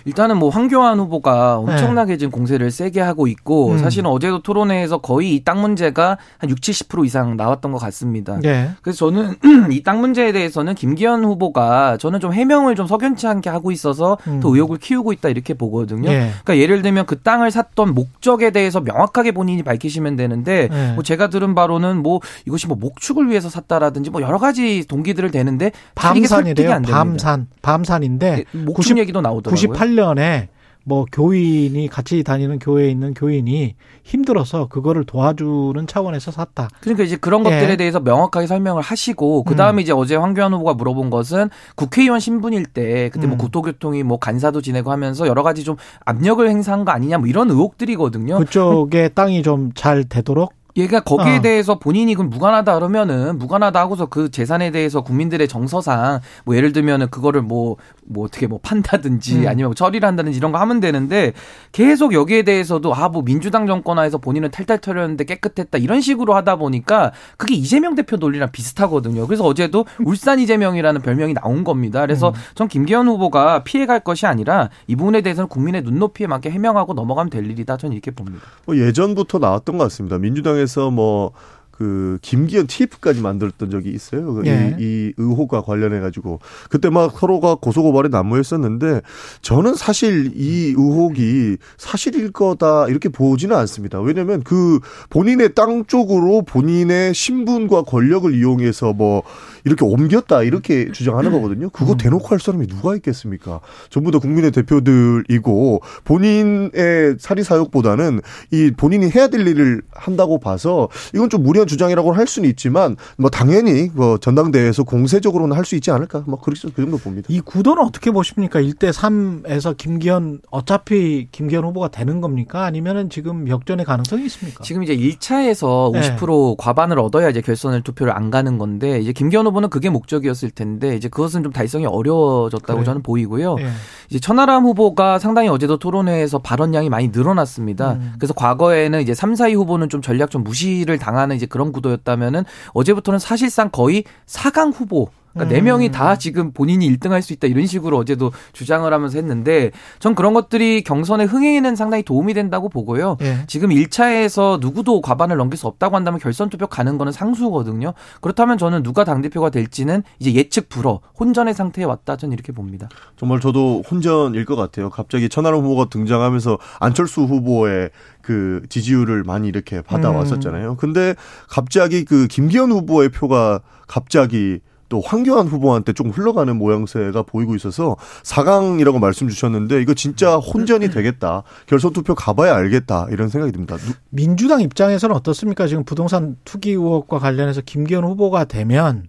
일단은 0.04 0.36
뭐 0.38 0.48
황교안 0.50 0.98
후보가 0.98 1.58
엄청나게 1.58 2.16
지금 2.16 2.30
공세를 2.30 2.70
세게 2.70 3.00
하고 3.00 3.26
있고 3.26 3.68
네. 3.70 3.74
음. 3.74 3.78
사실은 3.78 4.10
어제도 4.10 4.42
토론회에서 4.42 4.98
거의 4.98 5.34
이 5.34 5.42
땅 5.44 5.60
문제가 5.60 6.18
한 6.38 6.50
6, 6.50 6.60
70% 6.60 7.04
이상 7.04 7.36
나왔던 7.36 7.72
것 7.72 7.78
같습니다. 7.78 8.38
네. 8.40 8.70
그래서 8.82 8.98
저는 9.10 9.34
이 9.72 9.82
땅 9.82 10.00
문제에 10.00 10.30
대해서는 10.32 10.74
김기현 10.74 11.24
후보가 11.24 11.96
저는 11.98 12.20
좀 12.20 12.32
해명을 12.32 12.76
좀 12.76 12.86
석연치 12.86 13.26
않게 13.26 13.50
하고 13.50 13.70
있어서 13.72 14.18
음. 14.28 14.40
더 14.40 14.48
의혹을 14.54 14.78
키우고 14.78 15.12
있다 15.12 15.28
이렇게 15.30 15.54
보거든요. 15.54 16.08
예. 16.10 16.30
그러니까 16.44 16.58
예를 16.58 16.82
들면 16.82 17.06
그 17.06 17.18
땅을 17.20 17.50
샀던 17.50 17.94
목적에 17.94 18.50
대해서 18.50 18.80
명확하게 18.80 19.32
본인이 19.32 19.62
밝히시면 19.62 20.16
되는데 20.16 20.68
네. 20.70 20.92
뭐 20.94 21.02
제가 21.02 21.28
들은 21.28 21.54
바로는 21.54 22.02
뭐 22.02 22.20
이것이 22.46 22.66
뭐 22.68 22.76
목축을 22.80 23.28
위해서 23.28 23.48
샀다라든지 23.48 24.10
뭐 24.10 24.22
여러 24.22 24.38
가지 24.38 24.84
동기들을 24.86 25.30
대는데 25.30 25.72
밤산이래요. 25.94 26.82
밤산. 26.82 27.46
밤산인데 27.62 28.44
예, 28.54 28.58
목축 28.58 28.76
90 28.76 28.98
얘기도 28.98 29.20
나오더라고요. 29.20 29.68
98 29.72 29.91
년에 29.94 30.48
뭐 30.84 31.06
교인이 31.12 31.86
같이 31.88 32.24
다니는 32.24 32.58
교회에 32.58 32.90
있는 32.90 33.14
교인이 33.14 33.76
힘들어서 34.02 34.66
그거를 34.66 35.04
도와주는 35.04 35.86
차원에서 35.86 36.32
샀다. 36.32 36.68
그러니까 36.80 37.04
이제 37.04 37.16
그런 37.16 37.46
예. 37.46 37.50
것들에 37.50 37.76
대해서 37.76 38.00
명확하게 38.00 38.48
설명을 38.48 38.82
하시고 38.82 39.44
그 39.44 39.54
다음에 39.54 39.82
이제 39.82 39.92
어제 39.92 40.16
황교안 40.16 40.52
후보가 40.52 40.74
물어본 40.74 41.10
것은 41.10 41.50
국회의원 41.76 42.18
신분일 42.18 42.66
때 42.66 43.10
그때 43.10 43.28
뭐 43.28 43.36
음. 43.36 43.38
국토교통이 43.38 44.02
뭐 44.02 44.18
간사도 44.18 44.60
지내고 44.60 44.90
하면서 44.90 45.28
여러 45.28 45.44
가지 45.44 45.62
좀 45.62 45.76
압력을 46.04 46.48
행사한 46.48 46.84
거 46.84 46.90
아니냐 46.90 47.18
뭐 47.18 47.28
이런 47.28 47.48
의혹들이거든요. 47.50 48.38
그쪽에 48.38 49.08
땅이 49.08 49.42
좀 49.42 49.70
잘 49.74 50.04
되도록 50.04 50.52
얘가 50.76 51.00
거기에 51.00 51.36
어. 51.36 51.40
대해서 51.40 51.78
본인이 51.78 52.14
그럼 52.14 52.30
무관하다 52.30 52.74
그러면은 52.74 53.38
무관하다 53.38 53.78
하고서 53.78 54.06
그 54.06 54.30
재산에 54.30 54.70
대해서 54.72 55.02
국민들의 55.02 55.46
정서상 55.46 56.20
뭐 56.44 56.56
예를 56.56 56.72
들면은 56.72 57.08
그거를 57.10 57.42
뭐뭐 57.42 57.76
어떻게 58.18 58.46
뭐 58.46 58.58
판다든지 58.62 59.42
음. 59.42 59.48
아니면 59.48 59.68
뭐 59.68 59.74
처리를 59.74 60.06
한다든지 60.06 60.38
이런 60.38 60.50
거 60.50 60.58
하면 60.58 60.80
되는데 60.80 61.32
계속 61.70 62.12
여기에 62.14 62.42
대해서도 62.42 62.92
아 62.94 63.12
뭐 63.12 63.22
민주당 63.22 63.66
정권 63.66 63.98
하에서 63.98 64.18
본인은 64.18 64.50
탈탈 64.50 64.78
털렸는데 64.78 65.24
깨끗했다 65.24 65.78
이런 65.78 66.00
식으로 66.00 66.34
하다 66.34 66.56
보니까 66.56 67.12
그게 67.36 67.54
이재명 67.54 67.94
대표 67.94 68.16
논리랑 68.16 68.50
비슷하거든요. 68.50 69.26
그래서 69.26 69.44
어제도 69.44 69.84
울산 70.04 70.40
이재명이라는 70.40 71.02
별명이 71.02 71.34
나온 71.34 71.62
겁니다. 71.62 72.00
그래서 72.00 72.30
음. 72.30 72.34
전 72.54 72.68
김기현 72.68 73.06
후보가 73.06 73.64
피해갈 73.64 74.00
것이 74.00 74.26
아니라 74.26 74.70
이 74.86 74.96
부분에 74.96 75.20
대해서는 75.20 75.48
국민의 75.48 75.82
눈높이에 75.82 76.26
맞게 76.26 76.50
해명하고 76.50 76.94
넘어가면 76.94 77.28
될 77.30 77.44
일이다. 77.50 77.76
저는 77.76 77.92
이렇게 77.92 78.10
봅니다. 78.10 78.44
뭐 78.64 78.76
예전부터 78.76 79.38
나왔던 79.38 79.76
것 79.76 79.84
같습니다. 79.84 80.18
민주당 80.18 80.56
에서 80.62 80.90
뭐 80.90 81.32
그 81.72 82.18
김기현 82.22 82.66
TF까지 82.66 83.20
만들었던 83.20 83.70
적이 83.70 83.90
있어요. 83.90 84.34
그 84.34 84.46
예. 84.46 84.76
이, 84.78 84.82
이 84.82 85.12
의혹과 85.16 85.62
관련해 85.62 86.00
가지고 86.00 86.40
그때 86.70 86.90
막 86.90 87.18
서로가 87.18 87.56
고소고발에 87.56 88.08
난무했었는데 88.08 89.02
저는 89.42 89.74
사실 89.74 90.32
이 90.34 90.68
의혹이 90.76 91.58
사실일 91.76 92.32
거다 92.32 92.88
이렇게 92.88 93.08
보지는 93.08 93.56
않습니다. 93.56 94.00
왜냐하면 94.00 94.42
그 94.42 94.80
본인의 95.10 95.54
땅 95.54 95.84
쪽으로 95.86 96.42
본인의 96.42 97.14
신분과 97.14 97.82
권력을 97.82 98.34
이용해서 98.34 98.94
뭐 98.94 99.22
이렇게 99.64 99.84
옮겼다 99.84 100.42
이렇게 100.42 100.90
주장하는 100.92 101.32
거거든요. 101.32 101.70
그거 101.70 101.96
대놓고 101.96 102.28
할 102.28 102.40
사람이 102.40 102.66
누가 102.66 102.96
있겠습니까? 102.96 103.60
전부 103.90 104.10
다 104.10 104.18
국민의 104.18 104.50
대표들이고 104.52 105.82
본인의 106.04 107.16
사리 107.18 107.42
사욕보다는 107.44 108.20
이 108.50 108.72
본인이 108.76 109.10
해야 109.10 109.28
될 109.28 109.46
일을 109.46 109.82
한다고 109.92 110.40
봐서 110.40 110.88
이건 111.14 111.28
좀 111.28 111.42
무 111.42 111.52
리한 111.62 111.66
주장이라고 111.66 112.12
할 112.12 112.26
수는 112.26 112.48
있지만 112.50 112.96
뭐 113.16 113.30
당연히 113.30 113.90
뭐 113.94 114.18
전당대회에서 114.18 114.84
공세적으로는 114.84 115.56
할 115.56 115.62
수 115.62 115.76
있지 115.76 115.92
않을까? 115.92 116.24
뭐 116.26 116.40
그렇게 116.40 116.68
그 116.74 116.82
정도 116.82 116.98
봅니다. 116.98 117.28
이 117.30 117.40
구도는 117.40 117.84
어떻게 117.84 118.10
보십니까? 118.10 118.60
1대 118.60 118.92
3에서 118.92 119.76
김기현 119.76 120.40
어차피 120.50 121.28
김기현 121.30 121.64
후보가 121.66 121.86
되는 121.86 122.20
겁니까? 122.20 122.64
아니면은 122.64 123.08
지금 123.10 123.46
역전의 123.46 123.86
가능성이 123.86 124.24
있습니까? 124.26 124.64
지금 124.64 124.82
이제 124.82 124.96
1차에서 124.96 125.92
네. 125.92 126.16
50% 126.16 126.56
과반을 126.58 126.98
얻어야 126.98 127.30
이제 127.30 127.40
결선을 127.40 127.82
투표를 127.82 128.12
안 128.12 128.32
가는 128.32 128.58
건데 128.58 128.98
이제 128.98 129.12
김기현 129.12 129.46
후보는 129.46 129.70
그게 129.70 129.88
목적이었을 129.88 130.50
텐데 130.50 130.96
이제 130.96 131.08
그것은 131.08 131.44
좀 131.44 131.52
달성이 131.52 131.86
어려워졌다고 131.86 132.72
그래요? 132.72 132.84
저는 132.84 133.02
보이고요. 133.04 133.54
예. 133.60 133.68
이제 134.10 134.18
천하람 134.18 134.64
후보가 134.64 135.20
상당히 135.20 135.48
어제도 135.48 135.78
토론회에서 135.78 136.40
발언량이 136.40 136.90
많이 136.90 137.08
늘어났습니다. 137.08 137.92
음. 137.92 138.14
그래서 138.18 138.34
과거에는 138.34 139.00
이제 139.00 139.14
3, 139.14 139.34
4위 139.34 139.54
후보는 139.54 139.88
좀 139.88 140.02
전략 140.02 140.32
좀 140.32 140.42
무시를 140.42 140.98
당하는 140.98 141.36
이제 141.36 141.46
그런 141.52 141.70
구도였다면은 141.70 142.44
어제부터는 142.72 143.20
사실상 143.20 143.70
거의 143.70 144.02
4강 144.26 144.72
후보 144.74 145.10
그러니까 145.32 145.54
네 145.54 145.60
음. 145.60 145.64
명이 145.64 145.90
다 145.90 146.16
지금 146.16 146.52
본인이 146.52 146.88
1등 146.96 147.10
할 147.10 147.22
수 147.22 147.32
있다 147.32 147.46
이런 147.46 147.66
식으로 147.66 147.96
어제도 147.98 148.32
주장을 148.52 148.92
하면서 148.92 149.16
했는데 149.16 149.70
전 150.00 150.14
그런 150.14 150.34
것들이 150.34 150.82
경선의 150.82 151.26
흥행에는 151.28 151.76
상당히 151.76 152.02
도움이 152.02 152.34
된다고 152.34 152.68
보고요. 152.68 153.16
예. 153.22 153.44
지금 153.46 153.70
1차에서 153.70 154.60
누구도 154.60 155.00
과반을 155.00 155.36
넘길 155.36 155.56
수 155.56 155.66
없다고 155.68 155.94
한다면 155.94 156.18
결선 156.18 156.50
투표 156.50 156.66
가는 156.66 156.98
거는 156.98 157.12
상수거든요. 157.12 157.94
그렇다면 158.20 158.58
저는 158.58 158.82
누가 158.82 159.04
당대표가 159.04 159.50
될지는 159.50 160.02
이제 160.18 160.34
예측 160.34 160.68
불허, 160.68 161.00
혼전의 161.18 161.54
상태에 161.54 161.84
왔다. 161.84 162.16
저는 162.16 162.32
이렇게 162.32 162.52
봅니다. 162.52 162.88
정말 163.16 163.38
저도 163.40 163.82
혼전일 163.88 164.44
것 164.44 164.56
같아요. 164.56 164.90
갑자기 164.90 165.28
천하람 165.28 165.60
후보가 165.60 165.86
등장하면서 165.90 166.58
안철수 166.80 167.22
후보의 167.22 167.90
그 168.20 168.62
지지율을 168.68 169.22
많이 169.24 169.46
이렇게 169.48 169.80
받아왔었잖아요. 169.82 170.76
근데 170.76 171.14
갑자기 171.48 172.04
그 172.04 172.26
김기현 172.26 172.72
후보의 172.72 173.10
표가 173.10 173.60
갑자기 173.86 174.60
또 174.92 175.00
황교안 175.00 175.46
후보한테 175.46 175.94
조금 175.94 176.12
흘러가는 176.12 176.54
모양새가 176.54 177.22
보이고 177.22 177.54
있어서 177.54 177.96
4강이라고 178.24 178.98
말씀 179.00 179.26
주셨는데 179.26 179.80
이거 179.80 179.94
진짜 179.94 180.36
혼전이 180.36 180.90
되겠다. 180.90 181.44
결선 181.64 181.94
투표 181.94 182.14
가봐야 182.14 182.54
알겠다. 182.54 183.06
이런 183.10 183.30
생각이 183.30 183.52
듭니다. 183.52 183.78
누- 183.78 183.94
민주당 184.10 184.60
입장에서는 184.60 185.16
어떻습니까? 185.16 185.66
지금 185.66 185.84
부동산 185.84 186.36
투기 186.44 186.72
의혹과 186.72 187.20
관련해서 187.20 187.62
김기현 187.64 188.04
후보가 188.04 188.44
되면 188.44 189.04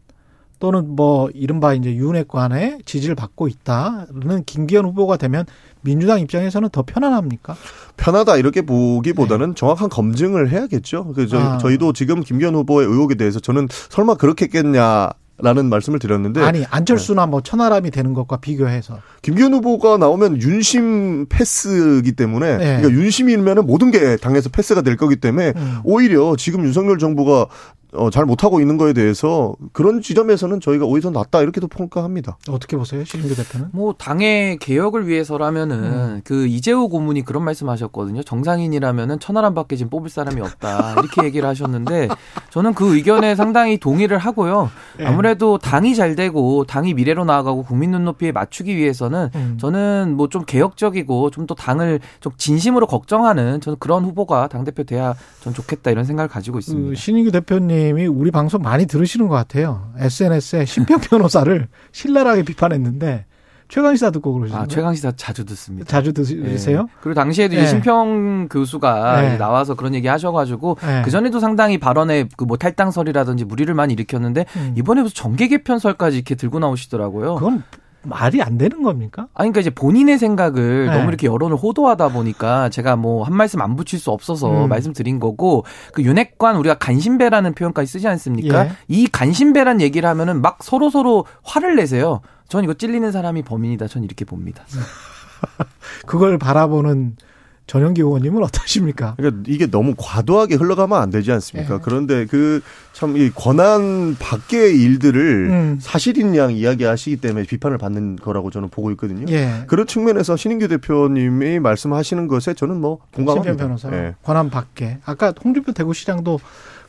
또는 0.59 0.95
뭐 0.95 1.29
이른바 1.33 1.73
이제 1.73 1.93
윤핵관의 1.93 2.79
지지를 2.85 3.15
받고 3.15 3.49
있다는 3.49 4.45
김기현 4.45 4.85
후보가 4.85 5.17
되면 5.17 5.43
민주당 5.81 6.21
입장에서는 6.21 6.69
더 6.69 6.83
편안합니까? 6.83 7.57
편하다 7.97 8.37
이렇게 8.37 8.61
보기보다는 8.61 9.55
정확한 9.55 9.89
검증을 9.89 10.49
해야겠죠. 10.49 11.11
그 11.13 11.27
저희, 11.27 11.41
아. 11.43 11.57
저희도 11.57 11.91
지금 11.91 12.21
김기현 12.21 12.55
후보의 12.55 12.87
의혹에 12.87 13.15
대해서 13.15 13.41
저는 13.41 13.67
설마 13.89 14.13
그렇게 14.15 14.45
했겠냐 14.45 15.09
라는 15.39 15.65
말씀을 15.65 15.97
드렸는데 15.97 16.41
아니 16.41 16.63
안철수나 16.69 17.25
뭐 17.25 17.41
천하람이 17.41 17.89
되는 17.89 18.13
것과 18.13 18.37
비교해서 18.37 18.99
김기현 19.23 19.53
후보가 19.55 19.97
나오면 19.97 20.41
윤심 20.41 21.25
패스기 21.27 22.11
때문에 22.11 22.57
네. 22.57 22.77
그러니까 22.77 22.91
윤심이면은 22.91 23.65
모든 23.65 23.89
게 23.89 24.15
당에서 24.17 24.49
패스가 24.49 24.81
될 24.81 24.95
거기 24.95 25.15
때문에 25.15 25.53
음. 25.55 25.79
오히려 25.83 26.35
지금 26.37 26.63
윤석열 26.63 26.99
정부가 26.99 27.47
어, 27.95 28.09
잘 28.09 28.25
못하고 28.25 28.59
있는 28.59 28.77
거에 28.77 28.93
대해서 28.93 29.55
그런 29.71 30.01
지점에서는 30.01 30.59
저희가 30.59 30.85
오히려 30.85 31.11
더 31.11 31.19
낫다 31.19 31.41
이렇게도 31.41 31.67
평가합니다. 31.67 32.37
어떻게 32.49 32.75
보세요, 32.75 33.03
신인규 33.05 33.35
대표는? 33.35 33.67
뭐 33.71 33.93
당의 33.97 34.57
개혁을 34.57 35.07
위해서라면은 35.07 35.77
음. 35.83 36.21
그 36.23 36.45
이재호 36.47 36.89
고문이 36.89 37.23
그런 37.23 37.43
말씀하셨거든요. 37.45 38.23
정상인이라면은 38.23 39.19
천하람밖에 39.19 39.75
지금 39.75 39.89
뽑을 39.89 40.09
사람이 40.09 40.41
없다 40.41 40.93
이렇게 40.93 41.23
얘기를 41.25 41.47
하셨는데 41.47 42.09
저는 42.49 42.73
그 42.73 42.95
의견에 42.95 43.35
상당히 43.35 43.77
동의를 43.77 44.17
하고요. 44.17 44.69
예. 44.99 45.05
아무래도 45.05 45.57
당이 45.57 45.95
잘 45.95 46.15
되고 46.15 46.63
당이 46.65 46.93
미래로 46.95 47.25
나아가고 47.25 47.63
국민 47.63 47.91
눈높이에 47.91 48.31
맞추기 48.31 48.75
위해서는 48.75 49.29
음. 49.35 49.57
저는 49.59 50.15
뭐 50.17 50.27
좀 50.33 50.43
개혁적이고 50.45 51.29
좀 51.29 51.43
또 51.45 51.53
당을 51.55 51.99
좀 52.21 52.31
진심으로 52.37 52.87
걱정하는 52.87 53.59
저는 53.59 53.75
그런 53.77 54.05
후보가 54.05 54.47
당 54.47 54.63
대표 54.63 54.83
돼야 54.83 55.13
전 55.41 55.53
좋겠다 55.53 55.91
이런 55.91 56.05
생각을 56.05 56.29
가지고 56.29 56.53
그 56.53 56.59
있습니다. 56.59 56.95
신인규 56.95 57.31
대표님 57.31 57.82
이 57.89 58.07
우리 58.07 58.31
방송 58.31 58.61
많이 58.61 58.85
들으시는 58.85 59.27
것 59.27 59.35
같아요. 59.35 59.91
SNS에 59.97 60.65
신평 60.65 60.99
변호사를 60.99 61.67
신랄하게 61.91 62.43
비판했는데 62.43 63.25
최강시사 63.69 64.11
듣고 64.11 64.33
그러시는 64.33 64.55
아 64.55 64.59
거예요? 64.65 64.67
최강 64.67 64.93
시사 64.93 65.13
자주 65.15 65.45
듣습니다. 65.45 65.87
자주 65.87 66.13
들으세요? 66.13 66.85
예. 66.87 66.93
그리고 67.01 67.15
당시에도 67.15 67.55
예. 67.55 67.59
이제 67.59 67.67
심평 67.69 68.47
교수가 68.49 69.23
예. 69.23 69.27
이제 69.29 69.37
나와서 69.37 69.73
그런 69.73 69.95
얘기 69.95 70.07
하셔가지고 70.07 70.77
예. 70.83 71.01
그 71.03 71.09
전에도 71.09 71.39
상당히 71.39 71.79
발언에 71.79 72.27
그 72.37 72.45
뭐 72.45 72.57
탈당설이라든지 72.57 73.45
무리를 73.45 73.73
많이 73.73 73.93
일으켰는데 73.93 74.45
음. 74.57 74.73
이번에 74.77 75.01
무슨 75.01 75.15
정계 75.15 75.47
개편설까지 75.47 76.17
이렇게 76.17 76.35
들고 76.35 76.59
나오시더라고요. 76.59 77.35
그건 77.35 77.63
말이 78.03 78.41
안 78.41 78.57
되는 78.57 78.83
겁니까? 78.83 79.23
아니, 79.33 79.49
그러니까 79.51 79.61
이제 79.61 79.69
본인의 79.69 80.17
생각을 80.19 80.87
네. 80.87 80.93
너무 80.93 81.07
이렇게 81.07 81.27
여론을 81.27 81.55
호도하다 81.57 82.09
보니까 82.09 82.69
제가 82.69 82.95
뭐 82.95 83.23
한 83.23 83.35
말씀 83.35 83.61
안 83.61 83.75
붙일 83.75 83.99
수 83.99 84.11
없어서 84.11 84.65
음. 84.65 84.69
말씀드린 84.69 85.19
거고 85.19 85.65
그 85.93 86.03
윤핵관 86.03 86.55
우리가 86.57 86.75
간신배라는 86.75 87.53
표현까지 87.55 87.91
쓰지 87.91 88.07
않습니까? 88.07 88.65
예. 88.65 88.71
이 88.87 89.07
간신배란 89.07 89.81
얘기를 89.81 90.07
하면은 90.09 90.41
막 90.41 90.59
서로 90.61 90.89
서로 90.89 91.25
화를 91.43 91.75
내세요. 91.75 92.21
전 92.49 92.63
이거 92.63 92.73
찔리는 92.73 93.11
사람이 93.11 93.43
범인이다. 93.43 93.87
전 93.87 94.03
이렇게 94.03 94.25
봅니다. 94.25 94.63
그걸 96.05 96.37
바라보는 96.37 97.15
전영기 97.65 98.01
의원님은 98.01 98.43
어떠십니까? 98.43 99.15
그러니까 99.17 99.43
이게 99.47 99.67
너무 99.67 99.93
과도하게 99.97 100.55
흘러가면 100.55 101.01
안 101.01 101.09
되지 101.09 101.31
않습니까? 101.31 101.75
예. 101.75 101.79
그런데 101.81 102.25
그 102.25 102.61
참 102.93 103.15
이 103.17 103.31
권한 103.33 104.15
밖의 104.19 104.79
일들을 104.79 105.47
음. 105.49 105.77
사실인 105.81 106.35
양 106.35 106.51
이야기하시기 106.51 107.17
때문에 107.17 107.45
비판을 107.45 107.79
받는 107.79 108.17
거라고 108.17 108.51
저는 108.51 108.69
보고 108.69 108.91
있거든요. 108.91 109.25
예. 109.29 109.63
그런 109.67 109.87
측면에서 109.87 110.35
신인규 110.37 110.67
대표님이 110.67 111.59
말씀하시는 111.59 112.27
것에 112.27 112.53
저는 112.53 112.79
뭐 112.79 112.99
공감합니다. 113.15 113.55
변호사 113.57 113.91
예. 113.93 114.13
권한 114.23 114.49
받게. 114.51 114.99
아까 115.05 115.33
홍준표 115.43 115.71
대구시장도 115.73 116.39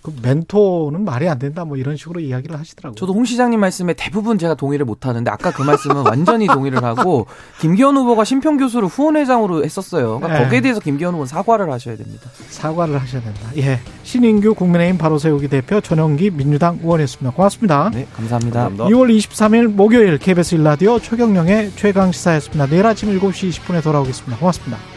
그 0.04 0.12
멘토는 0.20 1.02
말이 1.02 1.26
안 1.30 1.38
된다 1.38 1.64
뭐 1.64 1.78
이런 1.78 1.96
식으로 1.96 2.20
이야기를 2.20 2.58
하시더라고요. 2.58 2.94
저도 2.94 3.14
홍 3.14 3.24
시장님 3.24 3.58
말씀에 3.58 3.94
대부분 3.94 4.36
제가 4.36 4.54
동의를 4.54 4.84
못 4.84 5.06
하는데 5.06 5.30
아까 5.30 5.50
그 5.50 5.62
말씀은 5.62 6.02
완전히 6.04 6.46
동의를 6.46 6.84
하고 6.84 7.26
김기현 7.60 7.96
후보가 7.96 8.24
심평 8.24 8.58
교수를 8.58 8.86
후원회장으로 8.86 9.64
했었어요. 9.64 10.18
그러니까 10.18 10.40
네. 10.40 10.44
거기에 10.44 10.60
대해서 10.60 10.80
김기현 10.80 11.14
후보는 11.14 11.26
사과를 11.26 11.72
하셔야 11.72 11.96
됩니다. 11.96 12.28
사과를 12.50 13.00
하셔야 13.00 13.22
된다. 13.22 13.40
예. 13.56 13.80
신인규 14.02 14.54
국민의힘 14.54 14.98
바로 14.98 15.16
세우기 15.16 15.48
대표 15.48 15.80
전영기 15.80 16.32
민주당 16.32 16.80
의원이었습니다. 16.82 17.34
고맙습니다. 17.34 17.90
네, 17.94 18.06
감사합니다. 18.14 18.64
감사합니다. 18.64 18.84
2월 18.84 19.16
23일 19.16 19.68
목요일 19.68 20.18
KBS 20.18 20.56
일라디오 20.56 20.98
최경령의 20.98 21.72
최강 21.76 22.12
시사였습니다. 22.12 22.66
내일 22.66 22.84
아침 22.84 23.08
7시 23.18 23.48
20분에 23.48 23.82
돌아오겠습니다. 23.82 24.36
고맙습니다. 24.36 24.93